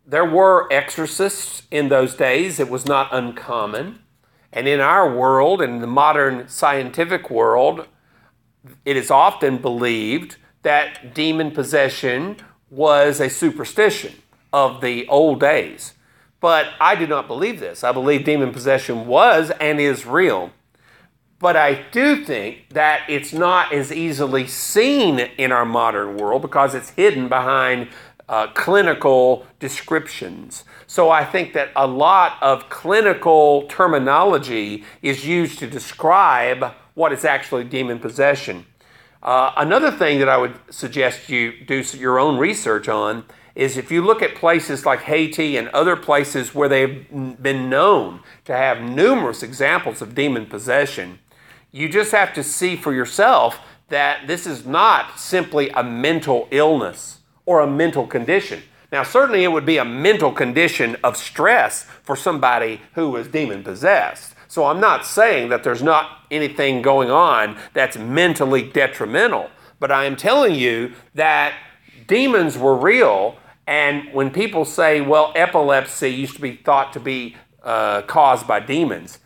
there 0.06 0.26
were 0.26 0.72
exorcists 0.72 1.64
in 1.72 1.88
those 1.88 2.16
days, 2.16 2.60
it 2.60 2.70
was 2.70 2.86
not 2.86 3.14
uncommon. 3.14 4.00
And 4.52 4.68
in 4.68 4.80
our 4.80 5.14
world, 5.14 5.62
in 5.62 5.82
the 5.82 5.88
modern 5.88 6.48
scientific 6.48 7.30
world, 7.30 7.88
it 8.86 8.98
is 8.98 9.12
often 9.12 9.58
believed 9.58 10.38
that 10.64 11.14
demon 11.14 11.52
possession 11.52 12.38
was 12.70 13.20
a 13.20 13.30
superstition 13.30 14.16
of 14.52 14.82
the 14.82 15.08
old 15.08 15.40
days. 15.40 15.94
But 16.40 16.68
I 16.80 16.96
do 16.96 17.08
not 17.08 17.28
believe 17.28 17.60
this. 17.60 17.84
I 17.84 17.92
believe 17.92 18.26
demon 18.26 18.52
possession 18.52 19.08
was 19.08 19.52
and 19.60 19.80
is 19.80 20.06
real. 20.06 20.52
But 21.40 21.56
I 21.56 21.86
do 21.92 22.24
think 22.26 22.70
that 22.70 23.08
it's 23.08 23.32
not 23.32 23.72
as 23.72 23.92
easily 23.92 24.48
seen 24.48 25.20
in 25.20 25.52
our 25.52 25.66
modern 25.66 26.18
world 26.18 26.42
because 26.42 26.74
it's 26.74 26.92
hidden 26.92 27.30
behind 27.30 27.90
uh, 28.30 28.48
clinical 28.48 29.46
descriptions. 29.60 30.66
So 30.86 31.10
I 31.10 31.24
think 31.24 31.54
that 31.54 31.70
a 31.76 31.88
lot 31.88 32.38
of 32.42 32.70
clinical 32.70 33.64
terminology 33.68 34.84
is 35.02 35.26
used 35.26 35.60
to 35.60 35.68
describe 35.68 36.74
what 36.94 37.14
is 37.14 37.24
actually 37.24 37.64
demon 37.64 38.00
possession. 38.00 38.66
Uh, 39.24 39.52
another 39.58 39.92
thing 39.92 40.20
that 40.20 40.30
I 40.30 40.38
would 40.38 40.60
suggest 40.70 41.30
you 41.30 41.54
do 41.66 41.82
your 41.98 42.20
own 42.20 42.38
research 42.38 42.88
on 42.88 43.24
is 43.56 43.76
if 43.76 43.92
you 43.92 44.04
look 44.04 44.22
at 44.22 44.36
places 44.36 44.86
like 44.86 45.02
Haiti 45.02 45.58
and 45.58 45.68
other 45.70 45.96
places 45.96 46.54
where 46.54 46.70
they've 46.70 47.08
been 47.42 47.70
known 47.70 48.22
to 48.46 48.54
have 48.54 48.82
numerous 48.82 49.42
examples 49.42 50.02
of 50.02 50.14
demon 50.14 50.46
possession, 50.46 51.20
you 51.72 51.90
just 51.90 52.12
have 52.12 52.34
to 52.36 52.44
see 52.44 52.76
for 52.76 52.94
yourself 52.94 53.60
that 53.90 54.28
this 54.28 54.46
is 54.46 54.66
not 54.66 55.20
simply 55.20 55.70
a 55.72 55.84
mental 55.84 56.48
illness 56.52 57.17
or 57.48 57.62
a 57.62 57.68
mental 57.68 58.06
condition. 58.06 58.62
Now, 58.92 59.02
certainly 59.02 59.44
it 59.44 59.52
would 59.52 59.66
be 59.66 59.78
a 59.78 59.86
mental 59.86 60.32
condition 60.32 60.96
of 61.04 61.18
stress 61.18 61.84
for 62.04 62.16
somebody 62.16 62.82
who 62.94 63.10
was 63.10 63.28
demon 63.28 63.64
possessed. 63.64 64.36
So 64.48 64.66
I'm 64.66 64.80
not 64.80 65.06
saying 65.06 65.50
that 65.50 65.64
there's 65.64 65.84
not 65.84 66.26
anything 66.30 66.82
going 66.82 67.10
on 67.10 67.58
that's 67.74 67.98
mentally 67.98 68.70
detrimental, 68.70 69.50
but 69.80 69.92
I 69.92 70.06
am 70.06 70.16
telling 70.16 70.56
you 70.56 70.94
that 71.16 71.54
demons 72.06 72.58
were 72.58 72.76
real. 72.76 73.38
And 73.66 74.14
when 74.14 74.30
people 74.32 74.64
say, 74.64 75.02
well, 75.02 75.34
epilepsy 75.36 76.10
used 76.10 76.36
to 76.36 76.42
be 76.42 76.56
thought 76.56 76.94
to 76.94 77.00
be 77.00 77.36
uh, 77.64 78.04
caused 78.04 78.48
by 78.48 78.62
demons, 78.62 79.20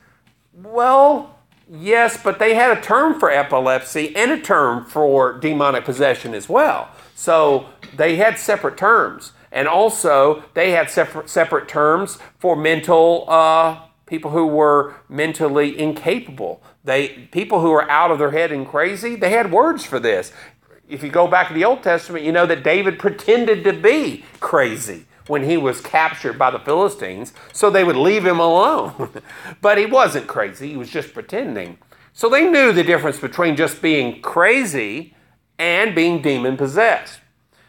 well, 0.54 1.38
yes, 1.70 2.22
but 2.22 2.40
they 2.40 2.56
had 2.56 2.76
a 2.76 2.82
term 2.82 3.20
for 3.20 3.30
epilepsy 3.30 4.16
and 4.16 4.32
a 4.32 4.40
term 4.40 4.86
for 4.86 5.34
demonic 5.40 5.86
possession 5.86 6.34
as 6.34 6.50
well. 6.50 6.90
So 7.22 7.68
they 7.96 8.16
had 8.16 8.40
separate 8.40 8.78
terms. 8.78 9.34
And 9.52 9.68
also, 9.68 10.44
they 10.56 10.72
had 10.72 10.90
separate, 10.90 11.30
separate 11.30 11.68
terms 11.68 12.18
for 12.40 12.56
mental 12.56 13.26
uh, 13.28 13.80
people 14.08 14.32
who 14.32 14.48
were 14.48 14.96
mentally 15.08 15.80
incapable. 15.80 16.64
They 16.84 17.10
people 17.32 17.62
who 17.62 17.72
are 17.74 17.88
out 17.92 18.10
of 18.10 18.18
their 18.18 18.32
head 18.32 18.52
and 18.52 18.68
crazy. 18.68 19.16
They 19.16 19.30
had 19.30 19.52
words 19.52 19.86
for 19.86 20.00
this. 20.00 20.32
If 20.90 21.04
you 21.04 21.12
go 21.12 21.28
back 21.28 21.50
to 21.50 21.54
the 21.54 21.64
Old 21.64 21.84
Testament, 21.84 22.26
you 22.26 22.32
know 22.32 22.48
that 22.48 22.64
David 22.64 22.98
pretended 22.98 23.64
to 23.66 23.74
be 23.74 24.26
crazy 24.40 25.06
when 25.28 25.44
he 25.44 25.58
was 25.58 25.80
captured 25.80 26.40
by 26.40 26.50
the 26.50 26.60
Philistines, 26.60 27.34
so 27.54 27.70
they 27.70 27.84
would 27.84 27.96
leave 27.96 28.26
him 28.26 28.40
alone. 28.40 29.12
but 29.62 29.78
he 29.78 29.86
wasn't 29.86 30.26
crazy, 30.26 30.70
he 30.70 30.78
was 30.78 30.90
just 30.90 31.14
pretending. 31.14 31.78
So 32.14 32.30
they 32.30 32.50
knew 32.50 32.74
the 32.74 32.84
difference 32.84 33.20
between 33.20 33.56
just 33.56 33.80
being 33.80 34.24
crazy 34.24 35.14
and 35.62 35.94
being 35.94 36.24
demon 36.24 36.58
possessed. 36.58 37.20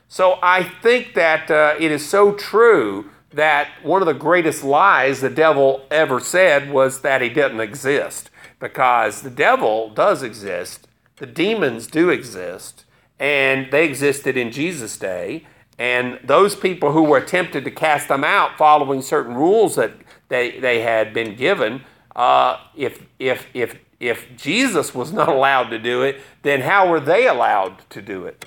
So 0.08 0.38
I 0.42 0.62
think 0.62 1.12
that 1.12 1.50
uh, 1.50 1.74
it 1.78 1.92
is 1.92 2.08
so 2.08 2.32
true 2.32 3.10
that 3.34 3.68
one 3.82 4.00
of 4.00 4.06
the 4.06 4.14
greatest 4.14 4.64
lies 4.64 5.20
the 5.20 5.28
devil 5.28 5.84
ever 5.90 6.18
said 6.18 6.70
was 6.70 7.02
that 7.02 7.20
he 7.20 7.28
didn't 7.28 7.60
exist. 7.60 8.30
Because 8.58 9.20
the 9.20 9.30
devil 9.30 9.90
does 9.90 10.22
exist, 10.22 10.88
the 11.16 11.26
demons 11.26 11.86
do 11.86 12.08
exist, 12.08 12.84
and 13.18 13.70
they 13.70 13.84
existed 13.84 14.36
in 14.38 14.52
Jesus' 14.52 14.96
day. 14.96 15.46
And 15.78 16.18
those 16.24 16.56
people 16.56 16.92
who 16.92 17.02
were 17.02 17.20
tempted 17.20 17.64
to 17.64 17.70
cast 17.70 18.08
them 18.08 18.24
out 18.24 18.56
following 18.56 19.02
certain 19.02 19.34
rules 19.34 19.74
that 19.76 19.92
they, 20.28 20.58
they 20.60 20.80
had 20.80 21.12
been 21.12 21.36
given, 21.36 21.82
uh, 22.16 22.56
if, 22.74 23.04
if, 23.18 23.46
if, 23.52 23.76
if 24.02 24.36
Jesus 24.36 24.92
was 24.92 25.12
not 25.12 25.28
allowed 25.28 25.70
to 25.70 25.78
do 25.78 26.02
it, 26.02 26.20
then 26.42 26.62
how 26.62 26.90
were 26.90 26.98
they 26.98 27.28
allowed 27.28 27.88
to 27.90 28.02
do 28.02 28.26
it? 28.26 28.44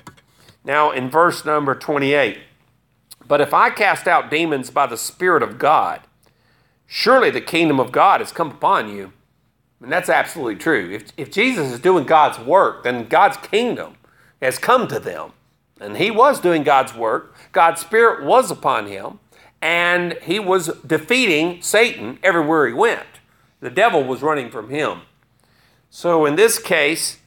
Now, 0.64 0.90
in 0.90 1.08
verse 1.08 1.46
number 1.46 1.74
28, 1.74 2.38
but 3.26 3.40
if 3.40 3.54
I 3.54 3.70
cast 3.70 4.06
out 4.06 4.30
demons 4.30 4.68
by 4.68 4.86
the 4.86 4.98
Spirit 4.98 5.42
of 5.42 5.58
God, 5.58 6.02
surely 6.86 7.30
the 7.30 7.40
kingdom 7.40 7.80
of 7.80 7.90
God 7.90 8.20
has 8.20 8.32
come 8.32 8.50
upon 8.50 8.94
you. 8.94 9.14
And 9.80 9.90
that's 9.90 10.10
absolutely 10.10 10.56
true. 10.56 10.90
If, 10.92 11.12
if 11.16 11.32
Jesus 11.32 11.72
is 11.72 11.80
doing 11.80 12.04
God's 12.04 12.38
work, 12.38 12.84
then 12.84 13.08
God's 13.08 13.38
kingdom 13.38 13.96
has 14.42 14.58
come 14.58 14.86
to 14.88 15.00
them. 15.00 15.32
And 15.80 15.96
he 15.96 16.10
was 16.10 16.38
doing 16.38 16.64
God's 16.64 16.94
work. 16.94 17.34
God's 17.52 17.80
Spirit 17.80 18.24
was 18.24 18.50
upon 18.50 18.88
him, 18.88 19.20
and 19.62 20.18
he 20.22 20.38
was 20.38 20.68
defeating 20.86 21.62
Satan 21.62 22.18
everywhere 22.22 22.66
he 22.66 22.74
went. 22.74 23.06
The 23.60 23.70
devil 23.70 24.04
was 24.04 24.20
running 24.20 24.50
from 24.50 24.68
him. 24.68 25.00
So 25.96 26.26
in 26.26 26.36
this 26.36 26.58
case, 26.58 27.20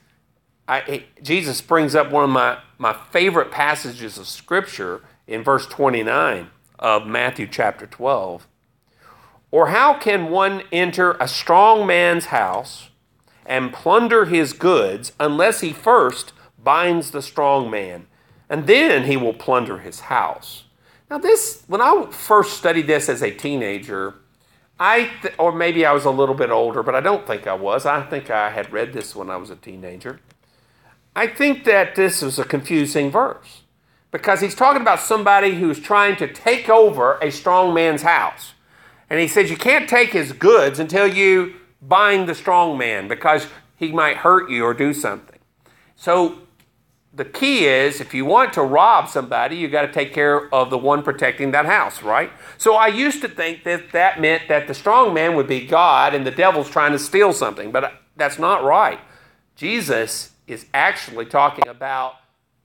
I, 0.68 1.06
Jesus 1.24 1.60
brings 1.60 1.96
up 1.96 2.12
one 2.12 2.24
of 2.24 2.30
my, 2.30 2.60
my 2.78 2.94
favorite 2.94 3.50
passages 3.50 4.20
of 4.20 4.28
Scripture 4.28 5.02
in 5.26 5.44
verse 5.44 5.66
29 5.66 6.52
of 6.78 7.08
Matthew 7.08 7.48
chapter 7.48 7.88
12. 7.88 8.48
Or 9.50 9.70
how 9.70 9.96
can 9.96 10.30
one 10.30 10.62
enter 10.72 11.14
a 11.14 11.28
strong 11.28 11.88
man's 11.88 12.26
house 12.26 12.90
and 13.44 13.74
plunder 13.74 14.26
his 14.26 14.54
goods 14.54 15.14
unless 15.20 15.62
he 15.62 15.74
first 15.74 16.34
binds 16.64 17.10
the 17.10 17.24
strong 17.24 17.72
man, 17.72 18.06
and 18.52 18.68
then 18.68 19.06
he 19.06 19.18
will 19.18 19.34
plunder 19.34 19.80
his 19.80 20.02
house? 20.02 20.66
Now, 21.10 21.18
this, 21.18 21.64
when 21.66 21.82
I 21.82 22.06
first 22.12 22.58
studied 22.60 22.86
this 22.86 23.10
as 23.10 23.24
a 23.24 23.32
teenager, 23.32 24.19
I, 24.80 25.12
th- 25.22 25.34
or 25.38 25.52
maybe 25.52 25.86
I 25.86 25.92
was 25.92 26.06
a 26.06 26.12
little 26.12 26.36
bit 26.36 26.52
older, 26.52 26.84
but 26.84 26.96
I 26.96 27.02
don't 27.02 27.28
think 27.28 27.48
I 27.48 27.54
was. 27.54 27.86
I 27.86 28.02
think 28.02 28.30
I 28.30 28.50
had 28.50 28.72
read 28.72 28.94
this 28.94 29.16
when 29.16 29.30
I 29.30 29.36
was 29.36 29.50
a 29.50 29.56
teenager. 29.56 30.20
I 31.16 31.28
think 31.28 31.66
that 31.66 31.96
this 31.96 32.24
is 32.24 32.40
a 32.40 32.46
confusing 32.46 33.12
verse 33.12 33.64
because 34.12 34.40
he's 34.40 34.56
talking 34.56 34.82
about 34.82 35.00
somebody 35.00 35.56
who's 35.56 35.80
trying 35.80 36.16
to 36.18 36.32
take 36.32 36.70
over 36.70 37.18
a 37.22 37.32
strong 37.32 37.74
man's 37.74 38.04
house. 38.04 38.54
And 39.10 39.20
he 39.20 39.28
says 39.28 39.50
you 39.50 39.58
can't 39.58 39.90
take 39.90 40.12
his 40.12 40.32
goods 40.32 40.80
until 40.80 41.08
you 41.08 41.56
bind 41.82 42.30
the 42.30 42.36
strong 42.36 42.78
man 42.78 43.08
because 43.08 43.48
he 43.76 43.92
might 43.92 44.18
hurt 44.18 44.50
you 44.50 44.64
or 44.64 44.74
do 44.74 44.94
something. 44.94 45.40
So 45.96 46.40
the 47.14 47.26
key 47.26 47.66
is 47.66 48.00
if 48.00 48.14
you 48.14 48.24
want 48.24 48.54
to 48.54 48.62
rob 48.62 49.10
somebody, 49.10 49.56
you 49.56 49.68
got 49.68 49.82
to 49.82 49.92
take 49.92 50.14
care 50.14 50.54
of 50.54 50.70
the 50.70 50.78
one 50.78 51.02
protecting 51.02 51.52
that 51.52 51.66
house, 51.66 52.04
right? 52.04 52.32
So 52.58 52.76
I 52.76 52.88
used 52.88 53.22
to 53.22 53.28
think 53.28 53.64
that 53.64 53.92
that 53.92 54.22
meant 54.22 54.48
that 54.48 54.68
the 54.68 54.74
strong 54.74 55.14
man 55.14 55.36
would 55.36 55.48
be 55.48 55.66
God 55.66 56.14
and 56.14 56.26
the 56.26 56.32
devil's 56.32 56.70
trying 56.70 56.92
to 56.92 57.00
steal 57.00 57.34
something, 57.34 57.72
but 57.72 57.84
uh, 57.84 57.92
that's 58.16 58.38
not 58.38 58.64
right. 58.64 59.00
Jesus 59.56 60.32
is 60.48 60.68
actually 60.74 61.26
talking 61.26 61.68
about 61.68 62.16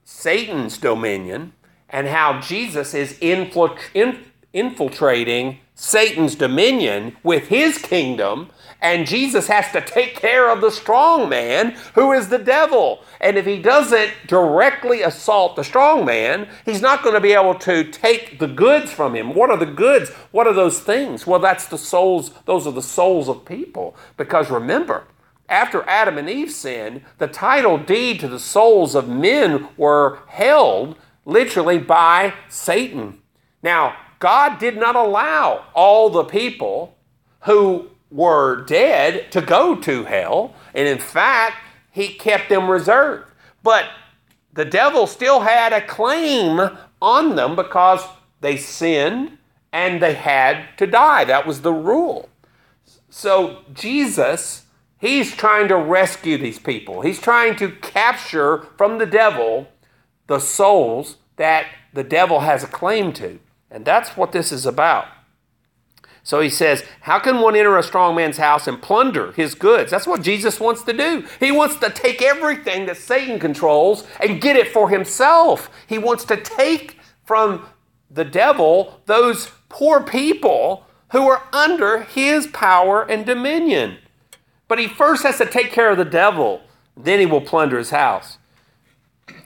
Satan's 0.05 0.79
dominion 0.79 1.53
and 1.89 2.09
how 2.09 2.41
Jesus 2.41 2.95
is 2.95 3.19
infiltrating 3.21 5.59
Satan's 5.75 6.35
dominion 6.35 7.17
with 7.23 7.49
his 7.49 7.79
kingdom, 7.79 8.51
and 8.85 9.07
Jesus 9.07 9.47
has 9.47 9.73
to 9.73 9.81
take 9.81 10.15
care 10.15 10.51
of 10.51 10.61
the 10.61 10.71
strong 10.71 11.27
man 11.31 11.75
who 11.95 12.13
is 12.13 12.29
the 12.29 12.39
devil. 12.39 13.03
And 13.19 13.39
if 13.39 13.47
he 13.47 13.59
doesn't 13.59 14.13
directly 14.27 15.01
assault 15.01 15.57
the 15.57 15.65
strong 15.65 16.05
man, 16.05 16.51
he's 16.67 16.83
not 16.83 17.03
going 17.03 17.15
to 17.15 17.21
be 17.21 17.33
able 17.33 17.55
to 17.61 17.91
take 17.91 18.39
the 18.39 18.47
goods 18.47 18.93
from 18.93 19.17
him. 19.17 19.35
What 19.35 19.49
are 19.49 19.57
the 19.57 19.65
goods? 19.65 20.11
What 20.33 20.47
are 20.47 20.53
those 20.53 20.81
things? 20.81 21.27
Well, 21.27 21.41
that's 21.41 21.67
the 21.67 21.79
souls, 21.79 22.33
those 22.45 22.67
are 22.67 22.73
the 22.73 22.83
souls 22.83 23.27
of 23.27 23.47
people. 23.47 23.97
Because 24.19 24.51
remember, 24.51 25.05
after 25.49 25.83
Adam 25.89 26.19
and 26.19 26.29
Eve 26.29 26.51
sinned, 26.51 27.01
the 27.17 27.27
title 27.27 27.79
deed 27.79 28.21
to 28.21 28.29
the 28.29 28.39
souls 28.39 28.95
of 28.95 29.09
men 29.09 29.67
were 29.79 30.19
held 30.27 30.97
literally 31.25 31.79
by 31.79 32.35
Satan. 32.51 33.23
Now, 33.63 33.97
God 34.19 34.59
did 34.59 34.77
not 34.77 34.95
allow 34.95 35.65
all 35.73 36.11
the 36.11 36.25
people 36.25 36.99
who 37.45 37.89
were 38.15 38.65
dead 38.65 39.31
to 39.33 39.41
go 39.43 39.75
to 39.75 40.05
hell, 40.05 40.55
and 40.75 40.89
in 40.89 40.99
fact, 40.99 41.57
he 41.91 42.09
kept 42.09 42.49
them 42.49 42.71
reserved. 42.71 43.31
But 43.63 43.87
the 44.53 44.65
devil 44.65 45.07
still 45.07 45.41
had 45.41 45.73
a 45.73 45.87
claim 45.87 46.71
on 47.03 47.37
them 47.37 47.57
because 47.57 48.05
they 48.41 48.57
sinned 48.57 49.39
and 49.73 50.01
they 50.01 50.15
had 50.15 50.67
to 50.79 50.87
die. 50.87 51.25
That 51.25 51.47
was 51.47 51.63
the 51.63 51.73
rule. 51.73 52.29
So 53.11 53.63
Jesus 53.73 54.65
He's 55.05 55.37
trying 55.37 55.69
to 55.69 55.77
rescue 55.77 56.39
these 56.39 56.59
people. 56.59 57.03
He's 57.03 57.21
trying 57.21 57.57
to 57.57 57.73
capture 57.73 58.63
from 58.79 58.97
the 58.97 59.05
devil 59.05 59.69
the 60.29 60.39
souls 60.39 61.19
that 61.37 61.67
the 61.93 62.03
devil 62.03 62.41
has 62.41 62.65
a 62.65 62.69
claim 62.69 63.13
to. 63.13 63.39
And 63.71 63.85
that's 63.85 64.17
what 64.17 64.33
this 64.33 64.51
is 64.51 64.65
about. 64.65 65.05
So 66.25 66.41
he 66.41 66.49
says, 66.49 66.85
How 67.03 67.19
can 67.19 67.41
one 67.41 67.55
enter 67.55 67.77
a 67.77 67.83
strong 67.83 68.17
man's 68.17 68.39
house 68.39 68.67
and 68.67 68.81
plunder 68.81 69.33
his 69.33 69.55
goods? 69.55 69.91
That's 69.91 70.07
what 70.07 70.23
Jesus 70.23 70.59
wants 70.59 70.83
to 70.85 70.93
do. 70.93 71.27
He 71.39 71.53
wants 71.53 71.77
to 71.77 71.91
take 71.91 72.23
everything 72.23 72.87
that 72.87 72.97
Satan 72.97 73.39
controls 73.39 74.05
and 74.21 74.41
get 74.41 74.57
it 74.57 74.69
for 74.69 74.89
himself. 74.89 75.71
He 75.87 75.99
wants 75.99 76.25
to 76.25 76.37
take 76.39 76.99
from 77.25 77.67
the 78.11 78.25
devil 78.25 79.01
those 79.05 79.51
poor 79.69 80.03
people 80.03 80.87
who 81.13 81.29
are 81.29 81.43
under 81.53 82.03
his 82.03 82.47
power 82.47 83.03
and 83.03 83.27
dominion. 83.27 83.99
But 84.67 84.79
he 84.79 84.89
first 84.89 85.23
has 85.25 85.39
to 85.39 85.47
take 85.47 85.73
care 85.73 85.91
of 85.91 85.99
the 85.99 86.05
devil, 86.05 86.63
then 86.97 87.21
he 87.21 87.27
will 87.27 87.41
plunder 87.41 87.79
his 87.79 87.91
house. 87.91 88.39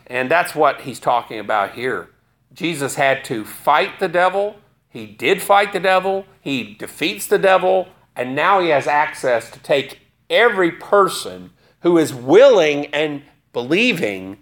And 0.06 0.30
that's 0.30 0.54
what 0.54 0.82
he's 0.82 1.00
talking 1.00 1.38
about 1.38 1.72
here. 1.72 2.08
Jesus 2.54 2.94
had 2.94 3.24
to 3.24 3.44
fight 3.44 3.98
the 4.00 4.08
devil. 4.08 4.56
He 4.98 5.06
did 5.06 5.40
fight 5.40 5.72
the 5.72 5.78
devil. 5.78 6.26
He 6.40 6.74
defeats 6.74 7.28
the 7.28 7.38
devil. 7.38 7.86
And 8.16 8.34
now 8.34 8.58
he 8.58 8.70
has 8.70 8.88
access 8.88 9.48
to 9.52 9.60
take 9.60 10.00
every 10.28 10.72
person 10.72 11.52
who 11.82 11.98
is 11.98 12.12
willing 12.12 12.86
and 12.86 13.22
believing, 13.52 14.38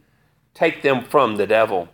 take 0.54 0.80
them 0.80 1.04
from 1.04 1.36
the 1.36 1.46
devil. 1.46 1.90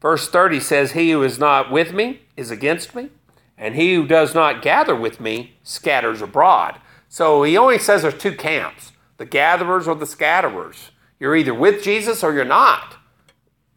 Verse 0.00 0.26
30 0.26 0.58
says, 0.60 0.92
He 0.92 1.10
who 1.10 1.22
is 1.22 1.38
not 1.38 1.70
with 1.70 1.92
me 1.92 2.22
is 2.34 2.50
against 2.50 2.94
me, 2.94 3.10
and 3.58 3.74
he 3.74 3.94
who 3.94 4.06
does 4.06 4.34
not 4.34 4.62
gather 4.62 4.96
with 4.96 5.20
me 5.20 5.52
scatters 5.62 6.22
abroad. 6.22 6.80
So 7.10 7.42
he 7.42 7.58
only 7.58 7.78
says 7.78 8.00
there's 8.00 8.16
two 8.16 8.34
camps 8.34 8.92
the 9.18 9.26
gatherers 9.26 9.86
or 9.86 9.96
the 9.96 10.06
scatterers. 10.06 10.92
You're 11.20 11.36
either 11.36 11.52
with 11.52 11.82
Jesus 11.82 12.24
or 12.24 12.32
you're 12.32 12.46
not. 12.46 12.96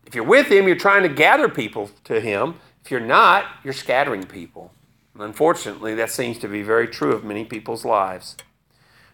If 0.05 0.15
you're 0.15 0.23
with 0.23 0.47
him, 0.47 0.67
you're 0.67 0.77
trying 0.77 1.03
to 1.03 1.09
gather 1.09 1.49
people 1.49 1.89
to 2.05 2.21
him. 2.21 2.55
If 2.83 2.91
you're 2.91 2.99
not, 2.99 3.45
you're 3.63 3.73
scattering 3.73 4.23
people. 4.23 4.71
And 5.13 5.23
unfortunately, 5.23 5.95
that 5.95 6.11
seems 6.11 6.39
to 6.39 6.47
be 6.47 6.61
very 6.61 6.87
true 6.87 7.13
of 7.13 7.23
many 7.23 7.45
people's 7.45 7.85
lives. 7.85 8.37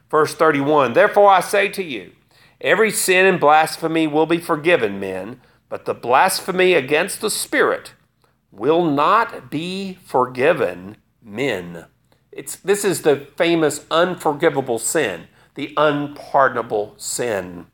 Verse 0.10 0.34
31 0.34 0.94
Therefore 0.94 1.30
I 1.30 1.42
say 1.42 1.68
to 1.70 1.84
you, 1.84 2.12
every 2.62 2.92
sin 2.92 3.26
and 3.26 3.40
blasphemy 3.40 4.08
will 4.08 4.26
be 4.26 4.38
forgiven 4.38 5.00
men, 5.00 5.42
but 5.70 5.86
the 5.86 5.94
blasphemy 5.94 6.74
against 6.74 7.22
the 7.22 7.30
Spirit 7.30 7.94
will 8.52 8.86
not 8.86 9.52
be 9.52 9.98
forgiven 10.04 10.98
men. 11.22 11.86
It's, 12.32 12.56
this 12.56 12.86
is 12.86 13.02
the 13.02 13.28
famous 13.36 13.86
unforgivable 13.92 14.80
sin, 14.80 15.28
the 15.56 15.74
unpardonable 15.76 16.94
sin. 16.98 17.68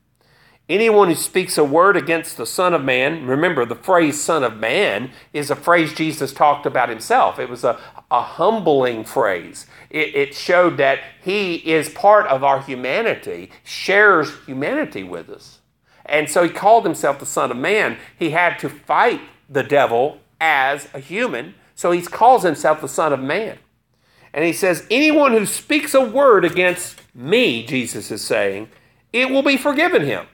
Anyone 0.66 1.08
who 1.08 1.14
speaks 1.14 1.58
a 1.58 1.64
word 1.64 1.94
against 1.94 2.38
the 2.38 2.46
Son 2.46 2.72
of 2.72 2.82
Man, 2.82 3.26
remember 3.26 3.66
the 3.66 3.74
phrase 3.74 4.18
Son 4.18 4.42
of 4.42 4.56
Man 4.56 5.10
is 5.34 5.50
a 5.50 5.56
phrase 5.56 5.92
Jesus 5.92 6.32
talked 6.32 6.64
about 6.64 6.88
himself. 6.88 7.38
It 7.38 7.50
was 7.50 7.64
a, 7.64 7.78
a 8.10 8.22
humbling 8.22 9.04
phrase. 9.04 9.66
It, 9.90 10.14
it 10.14 10.34
showed 10.34 10.78
that 10.78 11.00
he 11.22 11.56
is 11.56 11.90
part 11.90 12.26
of 12.28 12.42
our 12.42 12.62
humanity, 12.62 13.50
shares 13.62 14.34
humanity 14.46 15.02
with 15.02 15.28
us. 15.28 15.58
And 16.06 16.30
so 16.30 16.42
he 16.42 16.48
called 16.48 16.86
himself 16.86 17.18
the 17.18 17.26
Son 17.26 17.50
of 17.50 17.58
Man. 17.58 17.98
He 18.18 18.30
had 18.30 18.58
to 18.60 18.70
fight 18.70 19.20
the 19.50 19.62
devil 19.62 20.20
as 20.40 20.88
a 20.94 20.98
human, 20.98 21.54
so 21.74 21.90
he 21.90 22.00
calls 22.00 22.42
himself 22.42 22.80
the 22.80 22.88
Son 22.88 23.12
of 23.12 23.20
Man. 23.20 23.58
And 24.32 24.46
he 24.46 24.52
says, 24.54 24.86
Anyone 24.90 25.32
who 25.32 25.44
speaks 25.44 25.92
a 25.92 26.00
word 26.00 26.46
against 26.46 27.02
me, 27.14 27.66
Jesus 27.66 28.10
is 28.10 28.22
saying, 28.22 28.70
it 29.14 29.30
will 29.30 29.44
be 29.44 29.56
forgiven 29.56 30.02
him. 30.02 30.26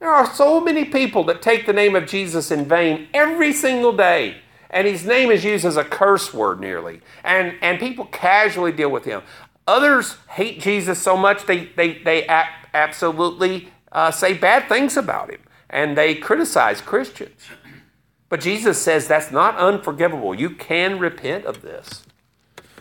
There 0.00 0.12
are 0.12 0.32
so 0.32 0.60
many 0.60 0.84
people 0.84 1.24
that 1.24 1.42
take 1.42 1.66
the 1.66 1.72
name 1.72 1.96
of 1.96 2.06
Jesus 2.06 2.50
in 2.50 2.66
vain 2.66 3.08
every 3.12 3.52
single 3.52 3.92
day. 3.92 4.36
And 4.70 4.86
his 4.86 5.04
name 5.04 5.30
is 5.30 5.44
used 5.44 5.64
as 5.64 5.76
a 5.76 5.84
curse 5.84 6.32
word 6.32 6.60
nearly. 6.60 7.00
And, 7.24 7.54
and 7.62 7.80
people 7.80 8.04
casually 8.06 8.72
deal 8.72 8.90
with 8.90 9.04
him. 9.04 9.22
Others 9.66 10.16
hate 10.30 10.60
Jesus 10.60 11.00
so 11.00 11.16
much 11.16 11.46
they, 11.46 11.66
they, 11.76 11.98
they 12.02 12.26
absolutely 12.74 13.70
uh, 13.90 14.10
say 14.10 14.34
bad 14.34 14.68
things 14.68 14.96
about 14.96 15.30
him. 15.30 15.40
And 15.70 15.96
they 15.96 16.14
criticize 16.14 16.80
Christians. 16.80 17.46
But 18.28 18.40
Jesus 18.40 18.80
says 18.80 19.08
that's 19.08 19.30
not 19.30 19.56
unforgivable. 19.56 20.34
You 20.34 20.50
can 20.50 20.98
repent 20.98 21.44
of 21.44 21.62
this. 21.62 22.04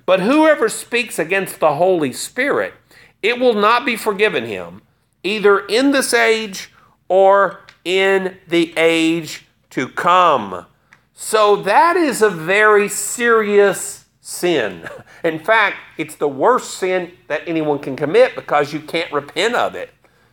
But 0.05 0.21
whoever 0.21 0.69
speaks 0.69 1.19
against 1.19 1.59
the 1.59 1.75
Holy 1.75 2.13
Spirit, 2.13 2.73
it 3.21 3.39
will 3.39 3.53
not 3.53 3.85
be 3.85 3.95
forgiven 3.95 4.45
him, 4.45 4.81
either 5.23 5.59
in 5.59 5.91
this 5.91 6.13
age 6.13 6.71
or 7.09 7.61
in 7.85 8.37
the 8.47 8.73
age 8.77 9.45
to 9.71 9.87
come. 9.87 10.65
So 11.13 11.55
that 11.57 11.95
is 11.95 12.21
a 12.21 12.29
very 12.29 12.89
serious 12.89 14.05
sin. 14.21 14.87
In 15.23 15.39
fact, 15.39 15.77
it's 15.97 16.15
the 16.15 16.27
worst 16.27 16.75
sin 16.75 17.13
that 17.27 17.41
anyone 17.47 17.79
can 17.79 17.95
commit 17.95 18.35
because 18.35 18.73
you 18.73 18.79
can't 18.79 19.11
repent 19.11 19.55
of 19.55 19.73
it. 19.73 19.89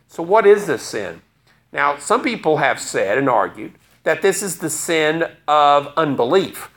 So, 0.07 0.21
what 0.21 0.45
is 0.45 0.67
this 0.67 0.83
sin? 0.83 1.21
Now, 1.71 1.97
some 1.97 2.21
people 2.21 2.57
have 2.57 2.79
said 2.79 3.17
and 3.17 3.29
argued 3.29 3.73
that 4.03 4.21
this 4.21 4.43
is 4.43 4.59
the 4.59 4.69
sin 4.69 5.25
of 5.47 5.91
unbelief 5.97 6.69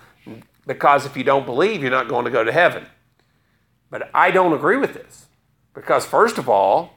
because 0.66 1.06
if 1.06 1.16
you 1.16 1.24
don't 1.24 1.46
believe, 1.46 1.82
you're 1.82 1.90
not 1.90 2.08
going 2.08 2.24
to 2.24 2.30
go 2.30 2.44
to 2.44 2.52
heaven. 2.52 2.87
But 3.90 4.11
I 4.14 4.30
don't 4.30 4.52
agree 4.52 4.76
with 4.76 4.94
this 4.94 5.26
because, 5.74 6.06
first 6.06 6.38
of 6.38 6.48
all, 6.48 6.94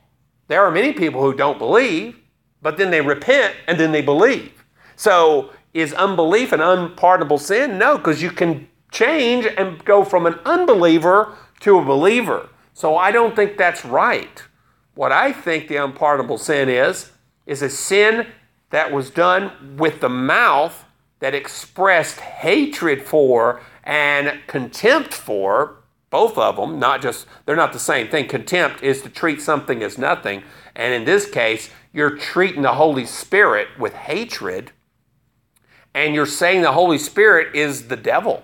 there 0.47 0.63
are 0.63 0.71
many 0.71 0.93
people 0.93 1.21
who 1.21 1.33
don't 1.33 1.57
believe 1.57 2.20
but 2.61 2.77
then 2.77 2.91
they 2.91 3.01
repent 3.01 3.55
and 3.67 3.79
then 3.79 3.91
they 3.91 4.01
believe. 4.01 4.63
So 4.95 5.51
is 5.73 5.93
unbelief 5.93 6.51
an 6.51 6.61
unpardonable 6.61 7.37
sin? 7.37 7.77
No, 7.77 7.97
because 7.97 8.21
you 8.21 8.31
can 8.31 8.67
change 8.91 9.45
and 9.45 9.83
go 9.85 10.03
from 10.03 10.25
an 10.25 10.35
unbeliever 10.45 11.35
to 11.61 11.77
a 11.77 11.85
believer. 11.85 12.49
So 12.73 12.97
I 12.97 13.11
don't 13.11 13.35
think 13.35 13.57
that's 13.57 13.85
right. 13.85 14.43
What 14.95 15.11
I 15.11 15.31
think 15.31 15.67
the 15.67 15.77
unpardonable 15.77 16.37
sin 16.37 16.69
is, 16.69 17.11
is 17.45 17.61
a 17.61 17.69
sin 17.69 18.27
that 18.69 18.91
was 18.91 19.09
done 19.09 19.77
with 19.77 20.01
the 20.01 20.09
mouth 20.09 20.85
that 21.19 21.35
expressed 21.35 22.19
hatred 22.19 23.03
for 23.03 23.61
and 23.83 24.39
contempt 24.47 25.13
for 25.13 25.80
both 26.11 26.37
of 26.37 26.57
them, 26.57 26.77
not 26.77 27.01
just, 27.01 27.25
they're 27.45 27.55
not 27.55 27.73
the 27.73 27.79
same 27.79 28.09
thing. 28.09 28.27
Contempt 28.27 28.83
is 28.83 29.01
to 29.01 29.09
treat 29.09 29.41
something 29.41 29.81
as 29.81 29.97
nothing. 29.97 30.43
And 30.75 30.93
in 30.93 31.05
this 31.05 31.27
case, 31.27 31.71
you're 31.91 32.17
treating 32.17 32.61
the 32.61 32.73
Holy 32.73 33.05
Spirit 33.05 33.67
with 33.79 33.93
hatred, 33.93 34.71
and 35.93 36.13
you're 36.13 36.25
saying 36.25 36.61
the 36.61 36.73
Holy 36.73 36.97
Spirit 36.97 37.55
is 37.55 37.87
the 37.87 37.97
devil. 37.97 38.43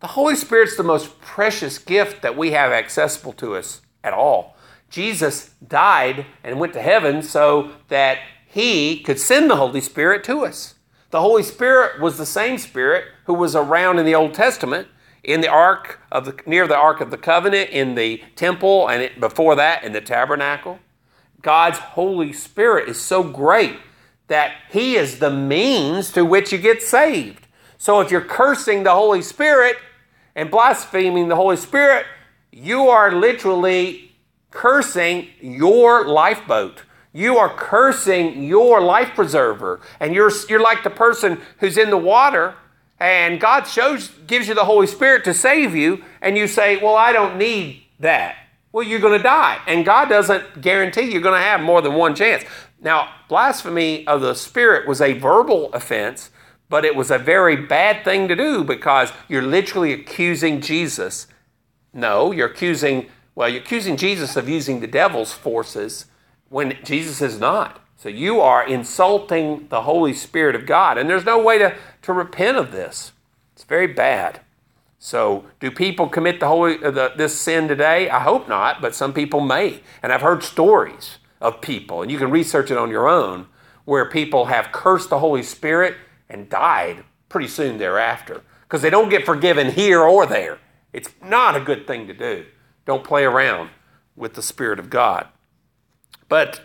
The 0.00 0.08
Holy 0.08 0.36
Spirit's 0.36 0.76
the 0.76 0.84
most 0.84 1.20
precious 1.20 1.78
gift 1.78 2.22
that 2.22 2.36
we 2.36 2.52
have 2.52 2.70
accessible 2.70 3.32
to 3.34 3.56
us 3.56 3.80
at 4.04 4.12
all. 4.12 4.54
Jesus 4.90 5.50
died 5.66 6.26
and 6.44 6.60
went 6.60 6.72
to 6.74 6.82
heaven 6.82 7.22
so 7.22 7.72
that 7.88 8.18
he 8.46 9.00
could 9.00 9.18
send 9.18 9.50
the 9.50 9.56
Holy 9.56 9.80
Spirit 9.80 10.22
to 10.24 10.44
us. 10.44 10.74
The 11.10 11.20
Holy 11.20 11.42
Spirit 11.42 12.00
was 12.00 12.16
the 12.16 12.26
same 12.26 12.58
Spirit 12.58 13.06
who 13.24 13.34
was 13.34 13.56
around 13.56 13.98
in 13.98 14.06
the 14.06 14.14
Old 14.14 14.34
Testament, 14.34 14.88
in 15.28 15.42
the 15.42 15.48
ark 15.48 16.00
of 16.10 16.24
the 16.24 16.40
near 16.46 16.66
the 16.66 16.76
ark 16.76 17.02
of 17.02 17.10
the 17.10 17.18
covenant, 17.18 17.68
in 17.68 17.94
the 17.94 18.22
temple, 18.34 18.88
and 18.88 19.02
it, 19.02 19.20
before 19.20 19.54
that 19.56 19.84
in 19.84 19.92
the 19.92 20.00
tabernacle. 20.00 20.78
God's 21.42 21.78
Holy 21.78 22.32
Spirit 22.32 22.88
is 22.88 22.98
so 22.98 23.22
great 23.22 23.76
that 24.28 24.52
He 24.70 24.96
is 24.96 25.18
the 25.18 25.30
means 25.30 26.10
to 26.12 26.24
which 26.24 26.50
you 26.50 26.58
get 26.58 26.82
saved. 26.82 27.46
So 27.76 28.00
if 28.00 28.10
you're 28.10 28.22
cursing 28.22 28.82
the 28.82 28.92
Holy 28.92 29.20
Spirit 29.20 29.76
and 30.34 30.50
blaspheming 30.50 31.28
the 31.28 31.36
Holy 31.36 31.56
Spirit, 31.56 32.06
you 32.50 32.88
are 32.88 33.12
literally 33.12 34.16
cursing 34.50 35.28
your 35.40 36.08
lifeboat. 36.08 36.84
You 37.12 37.36
are 37.36 37.54
cursing 37.54 38.44
your 38.44 38.80
life 38.80 39.14
preserver. 39.14 39.80
And 40.00 40.14
you're, 40.14 40.32
you're 40.48 40.62
like 40.62 40.84
the 40.84 40.90
person 40.90 41.40
who's 41.58 41.76
in 41.76 41.90
the 41.90 41.98
water 41.98 42.54
and 43.00 43.40
God 43.40 43.64
shows 43.64 44.08
gives 44.26 44.48
you 44.48 44.54
the 44.54 44.64
Holy 44.64 44.86
Spirit 44.86 45.24
to 45.24 45.34
save 45.34 45.74
you, 45.74 46.04
and 46.20 46.36
you 46.36 46.46
say, 46.46 46.76
Well, 46.76 46.96
I 46.96 47.12
don't 47.12 47.38
need 47.38 47.82
that 48.00 48.36
well, 48.72 48.86
you're 48.86 49.00
going 49.00 49.16
to 49.18 49.22
die. 49.22 49.60
And 49.66 49.84
God 49.84 50.08
doesn't 50.08 50.60
guarantee 50.60 51.10
you're 51.10 51.22
going 51.22 51.40
to 51.40 51.46
have 51.46 51.60
more 51.60 51.80
than 51.80 51.94
one 51.94 52.14
chance. 52.14 52.44
Now, 52.80 53.08
blasphemy 53.28 54.06
of 54.06 54.20
the 54.20 54.34
Spirit 54.34 54.86
was 54.86 55.00
a 55.00 55.14
verbal 55.14 55.72
offense, 55.72 56.30
but 56.68 56.84
it 56.84 56.94
was 56.94 57.10
a 57.10 57.18
very 57.18 57.56
bad 57.56 58.04
thing 58.04 58.28
to 58.28 58.36
do 58.36 58.62
because 58.62 59.12
you're 59.26 59.42
literally 59.42 59.92
accusing 59.92 60.60
Jesus. 60.60 61.26
No, 61.92 62.30
you're 62.30 62.48
accusing, 62.48 63.08
well, 63.34 63.48
you're 63.48 63.62
accusing 63.62 63.96
Jesus 63.96 64.36
of 64.36 64.48
using 64.48 64.80
the 64.80 64.86
devil's 64.86 65.32
forces 65.32 66.06
when 66.50 66.76
Jesus 66.84 67.22
is 67.22 67.40
not. 67.40 67.84
So 67.96 68.08
you 68.08 68.40
are 68.40 68.64
insulting 68.64 69.66
the 69.70 69.82
Holy 69.82 70.12
Spirit 70.12 70.54
of 70.54 70.66
God, 70.66 70.98
and 70.98 71.10
there's 71.10 71.24
no 71.24 71.42
way 71.42 71.58
to, 71.58 71.74
to 72.08 72.14
repent 72.14 72.56
of 72.56 72.72
this. 72.72 73.12
It's 73.54 73.64
very 73.64 73.86
bad. 73.86 74.40
So, 74.98 75.44
do 75.60 75.70
people 75.70 76.08
commit 76.08 76.40
the 76.40 76.48
holy 76.48 76.82
uh, 76.82 76.90
the, 76.90 77.12
this 77.16 77.38
sin 77.38 77.68
today? 77.68 78.08
I 78.08 78.20
hope 78.20 78.48
not, 78.48 78.80
but 78.80 78.94
some 78.94 79.12
people 79.12 79.40
may. 79.40 79.80
And 80.02 80.10
I've 80.10 80.22
heard 80.22 80.42
stories 80.42 81.18
of 81.40 81.60
people, 81.60 82.02
and 82.02 82.10
you 82.10 82.18
can 82.18 82.30
research 82.30 82.70
it 82.70 82.78
on 82.78 82.90
your 82.90 83.06
own, 83.06 83.46
where 83.84 84.10
people 84.10 84.46
have 84.46 84.72
cursed 84.72 85.10
the 85.10 85.18
Holy 85.18 85.42
Spirit 85.42 85.96
and 86.30 86.48
died 86.48 87.04
pretty 87.28 87.46
soon 87.46 87.76
thereafter 87.76 88.42
because 88.62 88.80
they 88.80 88.90
don't 88.90 89.10
get 89.10 89.26
forgiven 89.26 89.70
here 89.72 90.00
or 90.00 90.24
there. 90.24 90.58
It's 90.94 91.10
not 91.22 91.56
a 91.56 91.60
good 91.60 91.86
thing 91.86 92.06
to 92.06 92.14
do. 92.14 92.46
Don't 92.86 93.04
play 93.04 93.24
around 93.24 93.68
with 94.16 94.32
the 94.32 94.42
Spirit 94.42 94.78
of 94.78 94.88
God. 94.88 95.28
But 96.28 96.62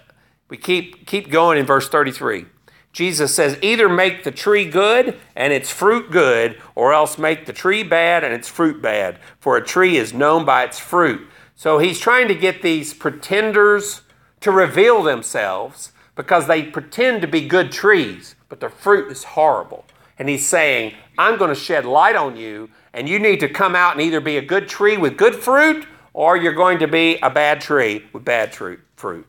we 0.50 0.56
keep 0.56 1.06
keep 1.06 1.30
going 1.30 1.58
in 1.60 1.66
verse 1.66 1.90
33. 1.90 2.46
Jesus 2.94 3.36
says, 3.36 3.58
either 3.64 3.90
make 3.90 4.24
the 4.24 4.32
tree 4.32 4.66
good 4.70 5.20
and 5.36 5.52
its 5.52 5.72
fruit 5.72 6.12
good, 6.12 6.62
or 6.76 6.94
else 6.94 7.18
make 7.18 7.48
the 7.48 7.54
tree 7.54 7.82
bad 7.82 8.24
and 8.24 8.34
its 8.34 8.48
fruit 8.48 8.82
bad, 8.82 9.18
for 9.40 9.58
a 9.58 9.66
tree 9.66 9.98
is 9.98 10.14
known 10.14 10.46
by 10.46 10.64
its 10.64 10.80
fruit. 10.80 11.28
So 11.56 11.80
he's 11.80 12.00
trying 12.00 12.28
to 12.28 12.36
get 12.36 12.62
these 12.62 12.94
pretenders 12.94 14.02
to 14.42 14.52
reveal 14.52 15.02
themselves 15.02 15.92
because 16.16 16.46
they 16.46 16.62
pretend 16.62 17.22
to 17.24 17.28
be 17.28 17.48
good 17.48 17.72
trees, 17.72 18.36
but 18.48 18.60
their 18.60 18.70
fruit 18.70 19.12
is 19.12 19.24
horrible. 19.24 19.86
And 20.20 20.30
he's 20.30 20.48
saying, 20.48 20.94
I'm 21.18 21.40
going 21.40 21.50
to 21.50 21.60
shed 21.60 21.86
light 21.86 22.16
on 22.16 22.38
you, 22.38 22.70
and 22.94 23.10
you 23.10 23.18
need 23.18 23.40
to 23.40 23.50
come 23.50 23.76
out 23.76 23.94
and 23.94 24.02
either 24.02 24.22
be 24.22 24.38
a 24.38 24.42
good 24.42 24.70
tree 24.70 24.98
with 24.98 25.18
good 25.18 25.36
fruit, 25.36 25.88
or 26.14 26.38
you're 26.38 26.54
going 26.54 26.78
to 26.78 26.88
be 26.88 27.18
a 27.24 27.30
bad 27.32 27.60
tree 27.60 28.06
with 28.14 28.24
bad 28.24 28.54
fruit. 28.54 29.26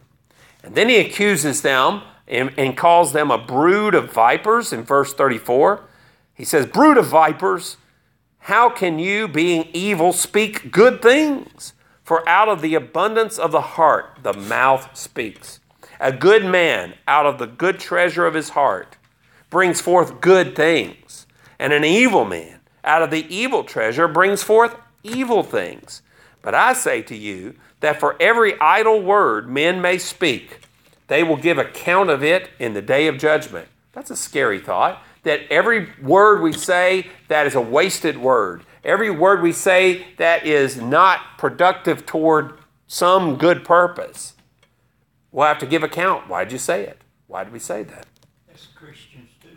And 0.62 0.74
then 0.74 0.90
he 0.90 0.98
accuses 0.98 1.62
them 1.62 2.02
and, 2.26 2.52
and 2.56 2.76
calls 2.76 3.12
them 3.12 3.30
a 3.30 3.38
brood 3.38 3.94
of 3.94 4.12
vipers 4.12 4.72
in 4.72 4.82
verse 4.82 5.12
34. 5.12 5.82
He 6.34 6.44
says, 6.44 6.66
Brood 6.66 6.96
of 6.96 7.06
vipers, 7.06 7.76
how 8.40 8.70
can 8.70 8.98
you, 8.98 9.28
being 9.28 9.68
evil, 9.72 10.12
speak 10.12 10.70
good 10.70 11.00
things? 11.00 11.72
For 12.02 12.28
out 12.28 12.48
of 12.48 12.60
the 12.60 12.74
abundance 12.74 13.38
of 13.38 13.52
the 13.52 13.60
heart, 13.60 14.18
the 14.22 14.34
mouth 14.34 14.96
speaks. 14.96 15.60
A 16.00 16.12
good 16.12 16.44
man, 16.44 16.94
out 17.08 17.24
of 17.24 17.38
the 17.38 17.46
good 17.46 17.78
treasure 17.78 18.26
of 18.26 18.34
his 18.34 18.50
heart, 18.50 18.96
brings 19.48 19.80
forth 19.80 20.20
good 20.20 20.54
things, 20.54 21.26
and 21.58 21.72
an 21.72 21.84
evil 21.84 22.24
man 22.24 22.60
out 22.84 23.02
of 23.02 23.10
the 23.10 23.26
evil 23.34 23.64
treasure 23.64 24.06
brings 24.06 24.42
forth 24.42 24.76
evil 25.02 25.42
things. 25.42 26.02
But 26.42 26.54
I 26.54 26.74
say 26.74 27.02
to 27.02 27.16
you 27.16 27.54
that 27.80 27.98
for 27.98 28.16
every 28.20 28.60
idle 28.60 29.02
word 29.02 29.48
men 29.48 29.80
may 29.80 29.98
speak, 29.98 30.60
they 31.06 31.22
will 31.22 31.36
give 31.36 31.58
account 31.58 32.10
of 32.10 32.22
it 32.22 32.50
in 32.58 32.74
the 32.74 32.82
day 32.82 33.06
of 33.06 33.18
judgment. 33.18 33.68
That's 33.92 34.10
a 34.10 34.16
scary 34.16 34.60
thought. 34.60 35.02
That 35.22 35.40
every 35.50 35.88
word 36.02 36.42
we 36.42 36.52
say 36.52 37.08
that 37.28 37.46
is 37.46 37.54
a 37.54 37.60
wasted 37.60 38.18
word. 38.18 38.62
Every 38.84 39.10
word 39.10 39.40
we 39.40 39.52
say 39.52 40.06
that 40.18 40.46
is 40.46 40.80
not 40.80 41.38
productive 41.38 42.04
toward 42.04 42.58
some 42.86 43.36
good 43.36 43.64
purpose. 43.64 44.34
We'll 45.32 45.46
have 45.46 45.58
to 45.60 45.66
give 45.66 45.82
account. 45.82 46.28
Why 46.28 46.44
did 46.44 46.52
you 46.52 46.58
say 46.58 46.84
it? 46.84 47.00
Why 47.26 47.44
did 47.44 47.52
we 47.52 47.58
say 47.58 47.82
that? 47.82 48.06
That's 48.46 48.66
Christians 48.66 49.30
too. 49.42 49.48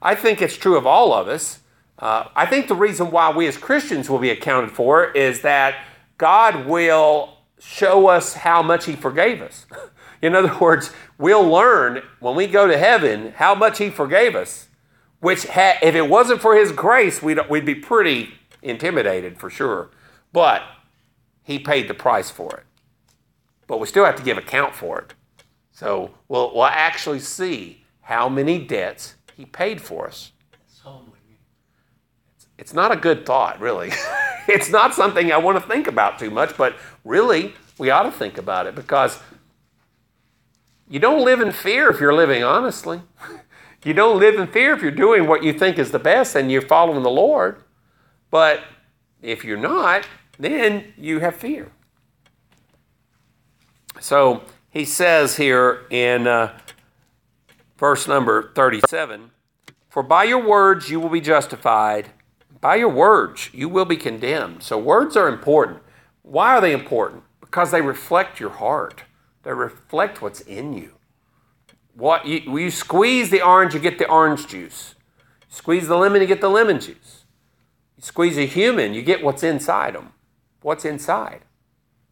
I 0.00 0.14
think 0.14 0.40
it's 0.40 0.56
true 0.56 0.76
of 0.76 0.86
all 0.86 1.12
of 1.12 1.28
us. 1.28 1.60
Uh, 1.98 2.28
I 2.34 2.46
think 2.46 2.68
the 2.68 2.74
reason 2.74 3.10
why 3.10 3.30
we 3.30 3.46
as 3.46 3.56
Christians 3.56 4.08
will 4.08 4.18
be 4.18 4.30
accounted 4.30 4.70
for 4.70 5.10
is 5.10 5.42
that 5.42 5.84
God 6.16 6.66
will 6.66 7.34
show 7.60 8.08
us 8.08 8.34
how 8.34 8.62
much 8.62 8.86
He 8.86 8.94
forgave 8.94 9.42
us. 9.42 9.66
In 10.20 10.34
other 10.34 10.56
words, 10.58 10.92
we'll 11.16 11.46
learn 11.46 12.02
when 12.20 12.34
we 12.34 12.46
go 12.46 12.66
to 12.66 12.76
heaven 12.76 13.32
how 13.36 13.54
much 13.54 13.78
He 13.78 13.90
forgave 13.90 14.34
us, 14.34 14.68
which, 15.20 15.44
ha- 15.44 15.78
if 15.82 15.94
it 15.94 16.08
wasn't 16.08 16.40
for 16.40 16.56
His 16.56 16.72
grace, 16.72 17.22
we'd, 17.22 17.38
we'd 17.48 17.64
be 17.64 17.74
pretty 17.74 18.34
intimidated 18.62 19.38
for 19.38 19.50
sure. 19.50 19.90
But 20.32 20.62
He 21.42 21.58
paid 21.58 21.88
the 21.88 21.94
price 21.94 22.30
for 22.30 22.56
it. 22.56 22.64
But 23.66 23.78
we 23.80 23.86
still 23.86 24.04
have 24.04 24.16
to 24.16 24.22
give 24.22 24.38
account 24.38 24.74
for 24.74 24.98
it. 24.98 25.14
So 25.72 26.10
we'll, 26.26 26.52
we'll 26.54 26.64
actually 26.64 27.20
see 27.20 27.84
how 28.00 28.28
many 28.28 28.58
debts 28.58 29.14
He 29.36 29.44
paid 29.44 29.80
for 29.80 30.06
us. 30.08 30.32
Humbling. 30.82 31.12
It's 32.56 32.72
not 32.72 32.90
a 32.90 32.96
good 32.96 33.24
thought, 33.24 33.60
really. 33.60 33.92
it's 34.48 34.70
not 34.70 34.94
something 34.94 35.30
I 35.30 35.36
want 35.36 35.62
to 35.62 35.68
think 35.68 35.86
about 35.86 36.18
too 36.18 36.30
much, 36.30 36.56
but 36.56 36.76
really, 37.04 37.54
we 37.78 37.90
ought 37.90 38.04
to 38.04 38.10
think 38.10 38.38
about 38.38 38.66
it 38.66 38.74
because 38.74 39.20
you 40.88 40.98
don't 40.98 41.24
live 41.24 41.40
in 41.40 41.52
fear 41.52 41.88
if 41.90 42.00
you're 42.00 42.14
living 42.14 42.42
honestly. 42.42 43.02
You 43.84 43.94
don't 43.94 44.18
live 44.18 44.34
in 44.34 44.48
fear 44.48 44.74
if 44.74 44.82
you're 44.82 44.90
doing 44.90 45.26
what 45.26 45.44
you 45.44 45.52
think 45.52 45.78
is 45.78 45.92
the 45.92 45.98
best 45.98 46.34
and 46.34 46.50
you're 46.50 46.62
following 46.62 47.02
the 47.02 47.10
Lord. 47.10 47.62
But 48.30 48.64
if 49.22 49.44
you're 49.44 49.56
not, 49.56 50.06
then 50.38 50.92
you 50.96 51.20
have 51.20 51.36
fear. 51.36 51.70
So 54.00 54.42
he 54.70 54.84
says 54.84 55.36
here 55.36 55.86
in 55.90 56.26
uh, 56.26 56.58
verse 57.78 58.06
number 58.08 58.52
37 58.54 59.30
For 59.88 60.02
by 60.02 60.24
your 60.24 60.44
words 60.44 60.90
you 60.90 61.00
will 61.00 61.08
be 61.08 61.20
justified, 61.20 62.10
by 62.60 62.76
your 62.76 62.88
words 62.88 63.50
you 63.52 63.68
will 63.68 63.84
be 63.84 63.96
condemned. 63.96 64.62
So 64.62 64.78
words 64.78 65.16
are 65.16 65.28
important. 65.28 65.80
Why 66.22 66.56
are 66.56 66.60
they 66.60 66.72
important? 66.72 67.22
Because 67.40 67.70
they 67.70 67.80
reflect 67.80 68.40
your 68.40 68.50
heart, 68.50 69.04
they 69.48 69.54
reflect 69.54 70.20
what's 70.20 70.42
in 70.42 70.74
you. 70.74 70.90
What 71.94 72.26
you, 72.26 72.58
you 72.58 72.70
squeeze 72.70 73.30
the 73.30 73.40
orange, 73.40 73.72
you 73.72 73.80
get 73.80 73.98
the 73.98 74.06
orange 74.06 74.46
juice. 74.46 74.94
Squeeze 75.48 75.88
the 75.88 75.96
lemon, 75.96 76.20
you 76.20 76.26
get 76.26 76.42
the 76.42 76.50
lemon 76.50 76.78
juice. 76.78 77.24
You 77.96 78.02
squeeze 78.02 78.36
a 78.36 78.44
human, 78.44 78.92
you 78.92 79.00
get 79.00 79.24
what's 79.24 79.42
inside 79.42 79.94
them. 79.94 80.12
What's 80.60 80.84
inside? 80.84 81.46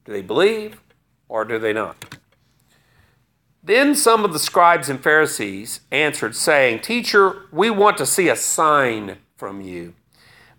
Do 0.06 0.12
they 0.12 0.22
believe 0.22 0.80
or 1.28 1.44
do 1.44 1.58
they 1.58 1.74
not? 1.74 2.16
Then 3.62 3.94
some 3.94 4.24
of 4.24 4.32
the 4.32 4.38
scribes 4.38 4.88
and 4.88 5.02
Pharisees 5.02 5.80
answered, 5.92 6.34
saying, 6.34 6.80
Teacher, 6.80 7.42
we 7.52 7.68
want 7.68 7.98
to 7.98 8.06
see 8.06 8.30
a 8.30 8.36
sign 8.36 9.18
from 9.36 9.60
you. 9.60 9.92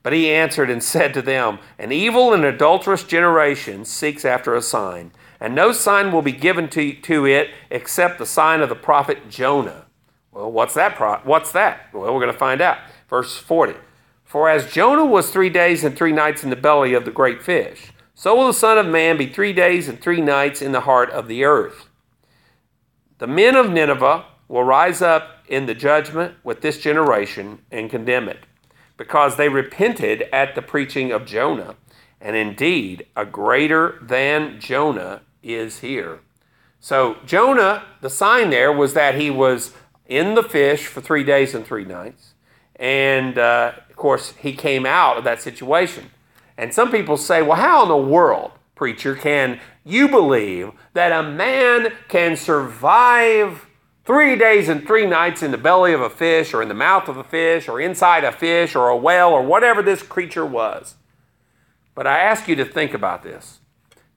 But 0.04 0.14
he 0.14 0.30
answered 0.30 0.70
and 0.70 0.84
said 0.84 1.16
to 1.16 1.24
them, 1.24 1.58
An 1.80 1.92
evil 1.92 2.36
and 2.36 2.46
adulterous 2.46 3.04
generation 3.04 3.84
seeks 3.84 4.24
after 4.24 4.54
a 4.54 4.62
sign, 4.62 5.12
and 5.40 5.54
no 5.54 5.72
sign 5.72 6.12
will 6.12 6.22
be 6.22 6.32
given 6.32 6.70
to, 6.70 6.94
to 6.94 7.26
it 7.26 7.50
except 7.70 8.18
the 8.18 8.26
sign 8.26 8.62
of 8.62 8.70
the 8.70 8.76
prophet 8.76 9.30
Jonah. 9.30 9.86
Well, 10.32 10.52
what's 10.52 10.74
that? 10.74 10.96
Pro- 10.96 11.22
what's 11.24 11.52
that? 11.52 11.94
Well, 11.94 12.14
we're 12.14 12.22
going 12.22 12.32
to 12.32 12.38
find 12.38 12.62
out. 12.62 12.78
Verse 13.10 13.38
40. 13.38 13.74
For 14.24 14.50
as 14.50 14.72
Jonah 14.72 15.06
was 15.06 15.30
three 15.30 15.50
days 15.50 15.84
and 15.84 15.96
three 15.96 16.12
nights 16.12 16.44
in 16.44 16.50
the 16.50 16.56
belly 16.56 16.94
of 16.94 17.06
the 17.06 17.12
great 17.12 17.42
fish, 17.42 17.94
so 18.14 18.36
will 18.36 18.48
the 18.48 18.54
Son 18.54 18.78
of 18.78 18.86
Man 18.86 19.18
be 19.18 19.28
three 19.28 19.54
days 19.54 19.88
and 19.88 20.02
three 20.02 20.22
nights 20.22 20.62
in 20.62 20.74
the 20.74 20.82
heart 20.82 21.10
of 21.12 21.28
the 21.28 21.44
earth. 21.44 21.88
The 23.20 23.28
men 23.28 23.56
of 23.56 23.72
Nineveh 23.72 24.26
will 24.48 24.64
rise 24.64 25.02
up 25.02 25.44
in 25.48 25.66
the 25.66 25.74
judgment 25.74 26.36
with 26.44 26.62
this 26.62 26.80
generation 26.80 27.60
and 27.72 27.90
condemn 27.90 28.28
it, 28.28 28.46
because 28.98 29.38
they 29.38 29.50
repented 29.50 30.24
at 30.34 30.56
the 30.56 30.62
preaching 30.62 31.12
of 31.12 31.26
Jonah. 31.26 31.76
And 32.20 32.36
indeed, 32.36 33.06
a 33.16 33.26
greater 33.26 34.00
than 34.02 34.60
Jonah 34.60 35.22
is 35.42 35.80
here. 35.80 36.20
So, 36.80 37.18
Jonah, 37.26 37.84
the 38.02 38.10
sign 38.10 38.50
there 38.50 38.72
was 38.72 38.94
that 38.94 39.16
he 39.16 39.30
was 39.30 39.74
in 40.06 40.36
the 40.36 40.44
fish 40.44 40.88
for 40.88 41.02
three 41.02 41.24
days 41.24 41.54
and 41.54 41.66
three 41.66 41.86
nights. 41.86 42.34
And 42.76 43.38
uh, 43.38 43.74
of 43.90 43.96
course, 43.96 44.34
he 44.40 44.54
came 44.54 44.86
out 44.86 45.18
of 45.18 45.24
that 45.24 45.42
situation. 45.42 46.12
And 46.58 46.74
some 46.74 46.92
people 46.92 47.18
say, 47.18 47.42
well, 47.42 47.58
how 47.58 47.84
in 47.84 47.90
the 47.90 47.98
world, 47.98 48.52
preacher, 48.76 49.16
can 49.16 49.60
you 49.84 50.08
believe 50.08 50.72
that 50.94 51.12
a 51.12 51.24
man 51.24 51.94
can 52.08 52.36
survive 52.36 53.66
three 54.06 54.36
days 54.36 54.70
and 54.70 54.86
three 54.86 55.06
nights 55.06 55.44
in 55.44 55.52
the 55.52 55.58
belly 55.58 55.94
of 55.94 56.02
a 56.02 56.10
fish 56.10 56.54
or 56.54 56.62
in 56.62 56.68
the 56.68 56.74
mouth 56.74 57.10
of 57.10 57.18
a 57.18 57.24
fish 57.24 57.68
or 57.68 57.82
inside 57.82 58.24
a 58.24 58.32
fish 58.32 58.76
or 58.76 58.90
a 58.90 58.98
whale 58.98 59.30
or 59.30 59.44
whatever 59.44 59.82
this 59.82 60.02
creature 60.02 60.46
was? 60.46 60.96
But 61.96 62.08
I 62.08 62.20
ask 62.20 62.48
you 62.48 62.56
to 62.56 62.66
think 62.66 62.94
about 62.94 63.24
this. 63.24 63.60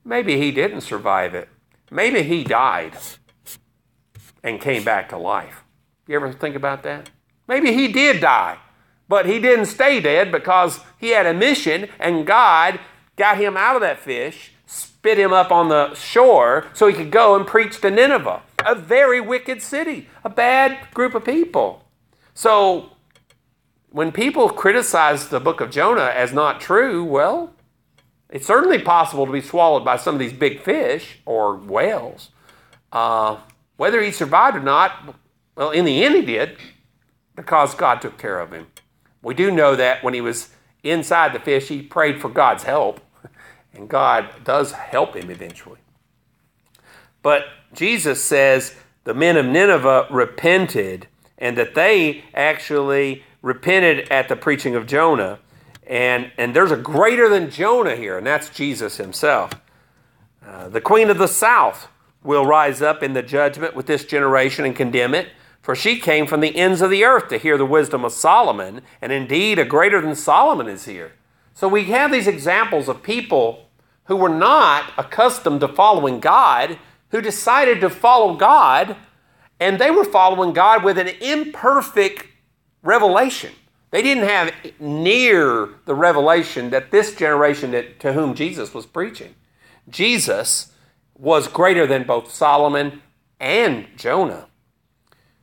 Maybe 0.05 0.39
he 0.39 0.51
didn't 0.51 0.81
survive 0.83 1.35
it. 1.35 1.49
Maybe 1.91 2.23
he 2.23 2.45
died 2.45 2.97
and 4.43 4.61
came 4.61 4.85
back 4.85 5.09
to 5.11 5.19
life. 5.19 5.65
You 6.07 6.17
ever 6.17 6.33
think 6.33 6.57
about 6.57 6.83
that? 6.85 7.11
Maybe 7.47 7.73
he 7.73 7.89
did 7.89 8.21
die, 8.21 8.59
but 9.09 9.27
he 9.27 9.41
didn't 9.41 9.67
stay 9.67 10.01
dead 10.01 10.33
because 10.33 10.81
he 10.99 11.11
had 11.11 11.27
a 11.27 11.35
mission 11.35 11.89
and 11.99 12.27
God 12.27 12.81
got 13.17 13.39
him 13.39 13.57
out 13.57 13.75
of 13.75 13.83
that 13.83 13.99
fish, 13.99 14.53
spit 14.67 15.19
him 15.19 15.33
up 15.33 15.51
on 15.51 15.69
the 15.69 15.95
shore 15.95 16.67
so 16.73 16.87
he 16.87 16.95
could 16.95 17.11
go 17.11 17.37
and 17.37 17.47
preach 17.47 17.81
to 17.81 17.91
Nineveh, 17.91 18.43
a 18.65 18.75
very 18.75 19.21
wicked 19.21 19.61
city, 19.63 20.09
a 20.25 20.31
bad 20.31 20.79
group 20.95 21.15
of 21.15 21.25
people. 21.25 21.85
So 22.35 22.91
when 23.91 24.13
people 24.13 24.49
criticize 24.49 25.29
the 25.29 25.41
book 25.41 25.61
of 25.61 25.71
Jonah 25.71 26.13
as 26.15 26.33
not 26.33 26.61
true, 26.61 27.05
well, 27.05 27.53
it's 28.31 28.47
certainly 28.47 28.79
possible 28.79 29.27
to 29.27 29.33
be 29.33 29.40
swallowed 29.40 29.85
by 29.85 29.97
some 29.97 30.14
of 30.14 30.21
these 30.21 30.33
big 30.33 30.62
fish 30.62 31.19
or 31.27 31.57
whales. 31.57 32.31
Uh, 32.93 33.38
whether 33.77 34.03
he 34.03 34.12
survived 34.12 34.57
or 34.57 34.61
not, 34.61 35.16
well, 35.57 35.71
in 35.71 35.85
the 35.85 36.05
end 36.05 36.14
he 36.14 36.23
did 36.23 36.57
because 37.35 37.75
God 37.75 38.01
took 38.01 38.19
care 38.19 38.38
of 38.40 38.53
him. 38.53 38.66
We 39.23 39.35
do 39.35 39.51
know 39.51 39.77
that 39.77 40.03
when 40.03 40.14
he 40.14 40.21
was 40.21 40.51
inside 40.83 41.33
the 41.33 41.40
fish, 41.40 41.69
he 41.69 41.83
prayed 41.83 42.21
for 42.21 42.29
God's 42.29 42.64
help, 42.64 43.01
and 43.75 43.88
God 43.88 44.29
does 44.45 44.73
help 44.73 45.14
him 45.14 45.31
eventually. 45.31 45.79
But 47.23 47.45
Jesus 47.75 48.23
says 48.23 48.75
the 49.05 49.14
men 49.14 49.37
of 49.37 49.47
Nineveh 49.47 50.07
repented, 50.11 51.07
and 51.38 51.57
that 51.57 51.75
they 51.75 52.25
actually 52.35 53.25
repented 53.43 54.09
at 54.11 54.29
the 54.29 54.37
preaching 54.37 54.75
of 54.75 54.87
Jonah. 54.87 55.38
And, 55.87 56.31
and 56.38 56.55
there's 56.55 56.71
a 56.71 56.77
greater 56.77 57.29
than 57.29 57.51
Jonah 57.51 57.97
here, 57.97 58.16
and 58.19 58.27
that's 58.27 58.49
Jesus 58.51 58.97
himself. 58.97 59.53
Uh, 60.47 60.69
the 60.69 60.81
queen 60.81 61.11
of 61.11 61.19
the 61.19 61.29
south 61.29 61.88
will 62.23 62.47
rise 62.47 62.83
up 62.83 63.03
in 63.03 63.12
the 63.12 63.23
judgment 63.23 63.75
with 63.75 63.87
this 63.87 64.05
generation 64.05 64.64
and 64.64 64.77
condemn 64.77 65.14
it. 65.14 65.29
For 65.62 65.75
she 65.75 65.99
came 65.99 66.27
from 66.27 66.40
the 66.40 66.57
ends 66.57 66.81
of 66.81 66.90
the 66.90 67.05
earth 67.05 67.29
to 67.29 67.38
hear 67.38 67.59
the 67.59 67.66
wisdom 67.66 68.05
of 68.05 68.12
Solomon, 68.12 68.83
and 69.03 69.12
indeed 69.12 69.59
a 69.59 69.64
greater 69.64 70.01
than 70.01 70.14
Solomon 70.14 70.69
is 70.69 70.87
here. 70.87 71.12
So 71.53 71.69
we 71.69 71.85
have 71.85 72.11
these 72.11 72.27
examples 72.27 72.88
of 72.88 73.03
people 73.03 73.69
who 74.05 74.16
were 74.16 74.31
not 74.31 74.93
accustomed 74.97 75.61
to 75.61 75.69
following 75.69 76.19
God, 76.19 76.79
who 77.11 77.21
decided 77.21 77.81
to 77.81 77.90
follow 77.90 78.35
God, 78.35 78.97
and 79.61 79.79
they 79.79 79.90
were 79.90 80.05
following 80.05 80.55
God 80.55 80.83
with 80.83 80.97
an 80.97 81.09
imperfect 81.21 82.27
revelation. 82.83 83.53
They 83.90 84.03
didn't 84.03 84.29
have 84.29 84.53
near 84.79 85.68
the 85.85 85.94
revelation 85.94 86.70
that 86.70 86.90
this 86.90 87.14
generation 87.14 87.72
that, 87.72 87.98
to 88.00 88.12
whom 88.12 88.35
Jesus 88.35 88.72
was 88.72 88.87
preaching. 88.87 89.35
Jesus 89.88 90.72
was 91.18 91.48
greater 91.48 91.87
than 91.87 92.05
both 92.05 92.31
Solomon 92.31 93.03
and 93.40 93.87
Jonah. 93.96 94.46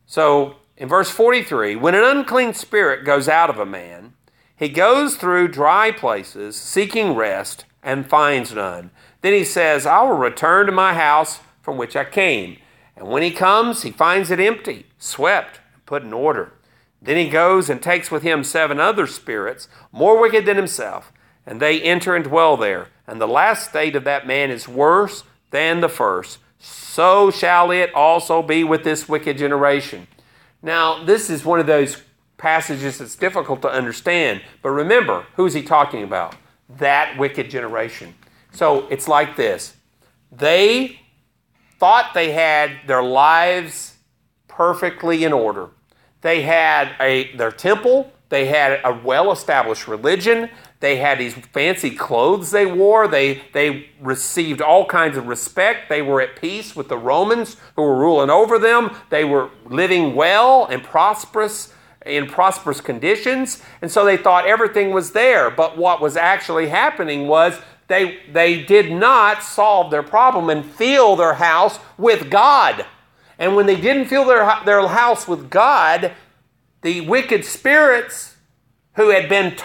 So 0.06 0.56
in 0.78 0.88
verse 0.88 1.10
43, 1.10 1.76
when 1.76 1.96
an 1.96 2.04
unclean 2.04 2.54
spirit 2.54 3.04
goes 3.04 3.28
out 3.28 3.50
of 3.50 3.60
a 3.60 3.66
man, 3.66 4.14
he 4.56 4.70
goes 4.70 5.16
through 5.16 5.50
dry 5.50 5.92
places 5.92 6.56
seeking 6.56 7.16
rest 7.16 7.66
and 7.84 8.10
finds 8.10 8.54
none. 8.54 8.92
Then 9.22 9.34
he 9.34 9.44
says, 9.44 9.86
I 9.86 10.02
will 10.04 10.18
return 10.18 10.66
to 10.68 10.72
my 10.72 10.94
house 10.94 11.40
from 11.62 11.78
which 11.78 11.96
I 11.96 12.06
came. 12.06 12.58
And 12.96 13.08
when 13.08 13.24
he 13.24 13.32
comes, 13.32 13.84
he 13.84 13.92
finds 13.92 14.32
it 14.32 14.40
empty, 14.40 14.88
swept, 14.98 15.60
and 15.74 15.86
put 15.86 16.04
in 16.04 16.14
order. 16.14 16.54
Then 17.08 17.16
he 17.16 17.30
goes 17.30 17.70
and 17.70 17.82
takes 17.82 18.12
with 18.12 18.22
him 18.22 18.44
seven 18.44 18.82
other 18.82 19.08
spirits, 19.08 19.70
more 19.94 20.20
wicked 20.20 20.46
than 20.46 20.58
himself, 20.58 21.14
and 21.46 21.62
they 21.62 21.82
enter 21.82 22.18
and 22.18 22.26
dwell 22.26 22.58
there. 22.58 22.90
And 23.08 23.22
the 23.22 23.30
last 23.30 23.70
state 23.70 23.96
of 23.96 24.04
that 24.04 24.28
man 24.28 24.52
is 24.52 24.68
worse 24.68 25.24
than 25.52 25.80
the 25.80 25.88
first. 25.88 26.40
So 26.60 27.32
shall 27.32 27.72
it 27.72 27.94
also 27.94 28.42
be 28.44 28.66
with 28.66 28.84
this 28.84 29.08
wicked 29.08 29.38
generation. 29.38 30.08
Now, 30.62 31.02
this 31.02 31.30
is 31.30 31.46
one 31.46 31.62
of 31.62 31.66
those 31.66 32.04
passages 32.36 32.98
that's 32.98 33.16
difficult 33.16 33.62
to 33.62 33.70
understand. 33.70 34.42
But 34.62 34.72
remember, 34.72 35.28
who's 35.38 35.54
he 35.54 35.64
talking 35.64 36.04
about? 36.04 36.36
That 36.68 37.18
wicked 37.18 37.50
generation. 37.50 38.16
So 38.52 38.86
it's 38.90 39.08
like 39.08 39.38
this 39.38 39.78
they 40.30 41.00
thought 41.80 42.14
they 42.14 42.34
had 42.34 42.72
their 42.86 43.02
lives 43.02 43.96
perfectly 44.50 45.24
in 45.24 45.32
order. 45.32 45.70
They 46.22 46.42
had 46.42 46.96
a, 47.00 47.36
their 47.36 47.52
temple, 47.52 48.12
they 48.30 48.46
had 48.46 48.82
a 48.84 48.94
well 48.94 49.32
established 49.32 49.88
religion, 49.88 50.50
they 50.80 50.98
had 50.98 51.18
these 51.18 51.34
fancy 51.34 51.92
clothes 51.92 52.52
they 52.52 52.66
wore, 52.66 53.08
they, 53.08 53.44
they 53.54 53.90
received 54.00 54.62
all 54.62 54.86
kinds 54.86 55.18
of 55.18 55.28
respect, 55.28 55.90
they 55.90 56.02
were 56.02 56.22
at 56.22 56.40
peace 56.40 56.76
with 56.76 56.88
the 56.88 56.98
Romans 56.98 57.58
who 57.76 57.82
were 57.82 57.98
ruling 57.98 58.30
over 58.30 58.60
them, 58.60 58.96
they 59.10 59.24
were 59.24 59.50
living 59.66 60.16
well 60.16 60.66
and 60.66 60.84
prosperous 60.84 61.74
in 62.06 62.26
prosperous 62.26 62.80
conditions, 62.80 63.62
and 63.82 63.92
so 63.92 64.06
they 64.06 64.18
thought 64.18 64.48
everything 64.48 64.92
was 64.92 65.12
there. 65.12 65.50
But 65.50 65.78
what 65.78 66.02
was 66.02 66.16
actually 66.16 66.70
happening 66.70 67.28
was 67.28 67.60
they, 67.88 68.20
they 68.32 68.64
did 68.64 68.92
not 68.92 69.44
solve 69.44 69.92
their 69.92 70.04
problem 70.04 70.50
and 70.50 70.66
fill 70.66 71.16
their 71.16 71.36
house 71.36 71.80
with 71.98 72.30
God. 72.30 72.86
And 73.40 73.56
when 73.56 73.66
they 73.66 73.80
didn't 73.80 74.06
fill 74.06 74.26
their, 74.26 74.60
their 74.66 74.88
house 74.88 75.28
with 75.28 75.50
God, 75.50 76.14
the 76.82 77.02
wicked 77.02 77.46
spirits 77.46 78.36
who 78.96 79.10
had 79.10 79.30
been 79.30 79.56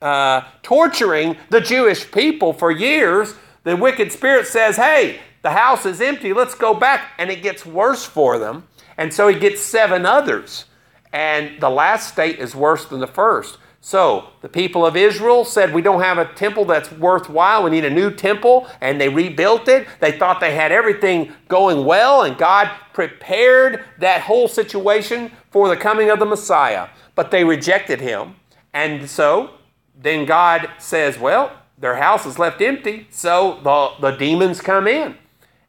uh, 0.00 0.42
torturing 0.62 1.36
the 1.50 1.60
Jewish 1.60 2.10
people 2.10 2.52
for 2.52 2.70
years, 2.70 3.34
the 3.64 3.76
wicked 3.76 4.12
spirit 4.12 4.46
says, 4.46 4.76
Hey, 4.76 5.20
the 5.42 5.50
house 5.50 5.86
is 5.86 6.00
empty, 6.00 6.32
let's 6.32 6.54
go 6.54 6.74
back. 6.74 7.12
And 7.18 7.30
it 7.30 7.42
gets 7.42 7.66
worse 7.66 8.04
for 8.04 8.38
them. 8.38 8.66
And 8.96 9.12
so 9.12 9.28
he 9.28 9.38
gets 9.38 9.60
seven 9.60 10.06
others. 10.06 10.64
And 11.12 11.60
the 11.60 11.70
last 11.70 12.12
state 12.12 12.38
is 12.38 12.54
worse 12.54 12.84
than 12.86 13.00
the 13.00 13.06
first. 13.06 13.58
So 13.80 14.30
the 14.40 14.48
people 14.48 14.84
of 14.84 14.96
Israel 14.96 15.44
said, 15.44 15.72
We 15.72 15.82
don't 15.82 16.00
have 16.00 16.18
a 16.18 16.32
temple 16.34 16.64
that's 16.64 16.90
worthwhile. 16.90 17.62
We 17.62 17.70
need 17.70 17.84
a 17.84 17.90
new 17.90 18.10
temple. 18.10 18.66
And 18.80 19.00
they 19.00 19.08
rebuilt 19.08 19.68
it. 19.68 19.86
They 20.00 20.12
thought 20.12 20.40
they 20.40 20.54
had 20.54 20.72
everything 20.72 21.32
going 21.48 21.84
well, 21.84 22.22
and 22.22 22.36
God 22.36 22.70
prepared 22.92 23.84
that 23.98 24.22
whole 24.22 24.48
situation 24.48 25.30
for 25.50 25.68
the 25.68 25.76
coming 25.76 26.10
of 26.10 26.18
the 26.18 26.26
Messiah. 26.26 26.88
But 27.14 27.30
they 27.30 27.44
rejected 27.44 28.00
him. 28.00 28.36
And 28.74 29.08
so 29.08 29.50
then 29.94 30.24
God 30.24 30.68
says, 30.78 31.18
Well, 31.18 31.52
their 31.78 31.96
house 31.96 32.26
is 32.26 32.38
left 32.38 32.60
empty. 32.60 33.06
So 33.10 33.60
the, 33.62 34.10
the 34.10 34.16
demons 34.16 34.60
come 34.60 34.88
in. 34.88 35.16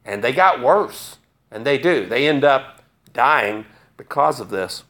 And 0.04 0.24
they 0.24 0.32
got 0.32 0.60
worse. 0.60 1.18
And 1.50 1.64
they 1.64 1.78
do. 1.78 2.06
They 2.06 2.28
end 2.28 2.44
up 2.44 2.82
dying 3.12 3.66
because 3.96 4.40
of 4.40 4.50
this. 4.50 4.84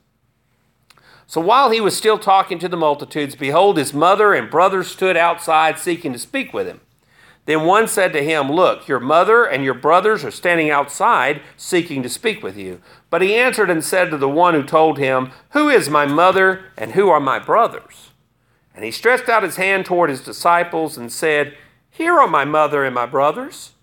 So 1.31 1.41
while 1.41 1.71
he 1.71 1.81
was 1.81 1.97
still 1.97 2.19
talking 2.19 2.59
to 2.59 2.69
the 2.69 2.77
multitudes, 2.77 3.37
behold, 3.37 3.77
his 3.77 3.95
mother 3.95 4.35
and 4.35 4.51
brothers 4.51 4.89
stood 4.89 5.17
outside 5.17 5.79
seeking 5.79 6.13
to 6.13 6.19
speak 6.19 6.53
with 6.53 6.67
him. 6.67 6.81
Then 7.45 7.67
one 7.67 7.87
said 7.87 8.13
to 8.15 8.25
him, 8.25 8.51
Look, 8.51 8.89
your 8.89 8.99
mother 8.99 9.45
and 9.45 9.63
your 9.63 9.75
brothers 9.75 10.25
are 10.25 10.33
standing 10.33 10.71
outside 10.71 11.41
seeking 11.57 12.03
to 12.03 12.09
speak 12.09 12.43
with 12.43 12.57
you. 12.57 12.81
But 13.11 13.23
he 13.23 13.37
answered 13.37 13.71
and 13.71 13.85
said 13.85 14.11
to 14.11 14.17
the 14.17 14.29
one 14.29 14.55
who 14.55 14.65
told 14.65 14.99
him, 14.99 15.31
Who 15.51 15.69
is 15.69 15.89
my 15.89 16.05
mother 16.05 16.65
and 16.77 16.95
who 16.95 17.11
are 17.11 17.21
my 17.21 17.39
brothers? 17.39 18.11
And 18.75 18.85
he 18.85 18.91
stretched 18.91 19.29
out 19.29 19.45
his 19.45 19.55
hand 19.55 19.87
toward 19.87 20.11
his 20.11 20.23
disciples 20.23 20.99
and 20.99 21.13
said, 21.13 21.57
Here 21.93 22.19
are 22.19 22.27
my 22.27 22.45
mother 22.45 22.85
and 22.85 22.93
my 22.97 23.07
brothers. 23.07 23.75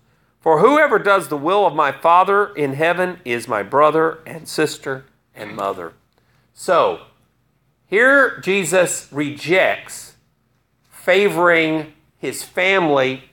For 0.42 0.60
whoever 0.60 0.98
does 0.98 1.28
the 1.28 1.38
will 1.38 1.66
of 1.66 1.74
my 1.74 1.92
Father 1.92 2.54
in 2.54 2.74
heaven 2.74 3.20
is 3.24 3.48
my 3.48 3.62
brother 3.62 4.18
and 4.26 4.46
sister 4.46 5.06
and 5.34 5.56
mother. 5.56 5.94
So, 6.52 7.06
here, 7.88 8.38
Jesus 8.40 9.08
rejects 9.10 10.14
favoring 10.90 11.94
his 12.18 12.42
family, 12.42 13.24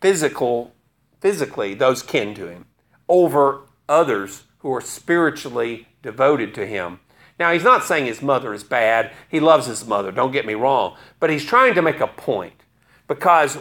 physical, 0.00 0.72
physically, 1.20 1.74
those 1.74 2.02
kin 2.02 2.34
to 2.36 2.46
him, 2.48 2.66
over 3.08 3.62
others 3.88 4.44
who 4.58 4.72
are 4.72 4.80
spiritually 4.80 5.88
devoted 6.02 6.54
to 6.54 6.66
him. 6.66 7.00
Now, 7.40 7.52
he's 7.52 7.64
not 7.64 7.82
saying 7.82 8.06
his 8.06 8.22
mother 8.22 8.54
is 8.54 8.62
bad. 8.62 9.10
He 9.28 9.40
loves 9.40 9.66
his 9.66 9.84
mother, 9.84 10.12
don't 10.12 10.30
get 10.30 10.46
me 10.46 10.54
wrong. 10.54 10.96
But 11.18 11.30
he's 11.30 11.44
trying 11.44 11.74
to 11.74 11.82
make 11.82 11.98
a 11.98 12.06
point 12.06 12.62
because 13.08 13.58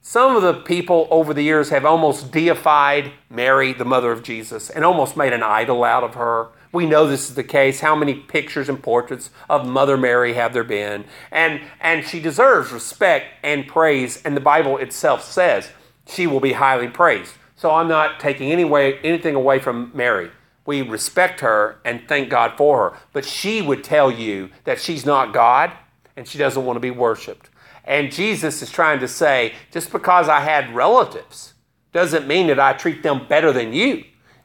some 0.00 0.36
of 0.36 0.42
the 0.42 0.52
people 0.52 1.08
over 1.10 1.34
the 1.34 1.42
years 1.42 1.70
have 1.70 1.84
almost 1.84 2.30
deified 2.30 3.10
Mary, 3.30 3.72
the 3.72 3.86
mother 3.86 4.12
of 4.12 4.22
Jesus, 4.22 4.70
and 4.70 4.84
almost 4.84 5.16
made 5.16 5.32
an 5.32 5.42
idol 5.42 5.82
out 5.82 6.04
of 6.04 6.14
her. 6.14 6.50
We 6.74 6.86
know 6.86 7.06
this 7.06 7.28
is 7.28 7.36
the 7.36 7.44
case. 7.44 7.78
How 7.78 7.94
many 7.94 8.14
pictures 8.14 8.68
and 8.68 8.82
portraits 8.82 9.30
of 9.48 9.64
Mother 9.64 9.96
Mary 9.96 10.32
have 10.32 10.52
there 10.52 10.64
been? 10.64 11.04
And, 11.30 11.60
and 11.80 12.04
she 12.04 12.18
deserves 12.18 12.72
respect 12.72 13.26
and 13.44 13.68
praise, 13.68 14.20
and 14.24 14.36
the 14.36 14.40
Bible 14.40 14.78
itself 14.78 15.22
says 15.22 15.70
she 16.08 16.26
will 16.26 16.40
be 16.40 16.54
highly 16.54 16.88
praised. 16.88 17.34
So 17.54 17.70
I'm 17.70 17.86
not 17.86 18.18
taking 18.18 18.50
any 18.50 18.64
way, 18.64 18.98
anything 19.04 19.36
away 19.36 19.60
from 19.60 19.92
Mary. 19.94 20.32
We 20.66 20.82
respect 20.82 21.38
her 21.40 21.78
and 21.84 22.08
thank 22.08 22.28
God 22.28 22.54
for 22.56 22.90
her. 22.90 22.98
But 23.12 23.24
she 23.24 23.62
would 23.62 23.84
tell 23.84 24.10
you 24.10 24.50
that 24.64 24.80
she's 24.80 25.06
not 25.06 25.32
God 25.32 25.70
and 26.16 26.26
she 26.26 26.38
doesn't 26.38 26.64
want 26.64 26.76
to 26.76 26.80
be 26.80 26.90
worshiped. 26.90 27.50
And 27.84 28.10
Jesus 28.10 28.62
is 28.62 28.70
trying 28.72 28.98
to 28.98 29.06
say 29.06 29.54
just 29.70 29.92
because 29.92 30.28
I 30.28 30.40
had 30.40 30.74
relatives 30.74 31.54
doesn't 31.92 32.26
mean 32.26 32.48
that 32.48 32.58
I 32.58 32.72
treat 32.72 33.04
them 33.04 33.28
better 33.28 33.52
than 33.52 33.72
you. 33.72 34.02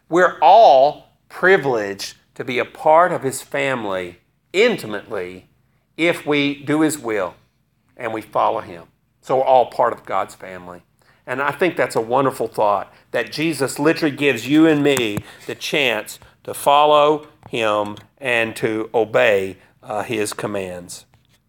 We're 0.10 0.38
all 0.42 1.10
privileged 1.30 2.16
to 2.40 2.46
be 2.46 2.58
a 2.58 2.64
part 2.64 3.12
of 3.12 3.22
his 3.22 3.42
family 3.42 4.18
intimately 4.54 5.50
if 5.98 6.26
we 6.26 6.56
do 6.64 6.80
his 6.80 6.98
will 6.98 7.36
and 7.98 8.14
we 8.14 8.22
follow 8.22 8.62
him. 8.62 8.86
So 9.20 9.36
we're 9.36 9.44
all 9.44 9.66
part 9.66 9.92
of 9.92 10.06
God's 10.06 10.36
family. 10.36 10.82
And 11.28 11.42
I 11.42 11.52
think 11.52 11.76
that's 11.76 11.98
a 11.98 12.02
wonderful 12.02 12.48
thought 12.48 12.94
that 13.12 13.34
Jesus 13.34 13.78
literally 13.78 14.16
gives 14.16 14.48
you 14.48 14.68
and 14.68 14.82
me 14.82 15.18
the 15.48 15.54
chance 15.54 16.18
to 16.46 16.54
follow 16.54 17.28
him 17.50 17.98
and 18.18 18.56
to 18.56 18.90
obey 18.94 19.58
uh, 19.84 20.04
his 20.04 20.32
commands. 20.32 21.06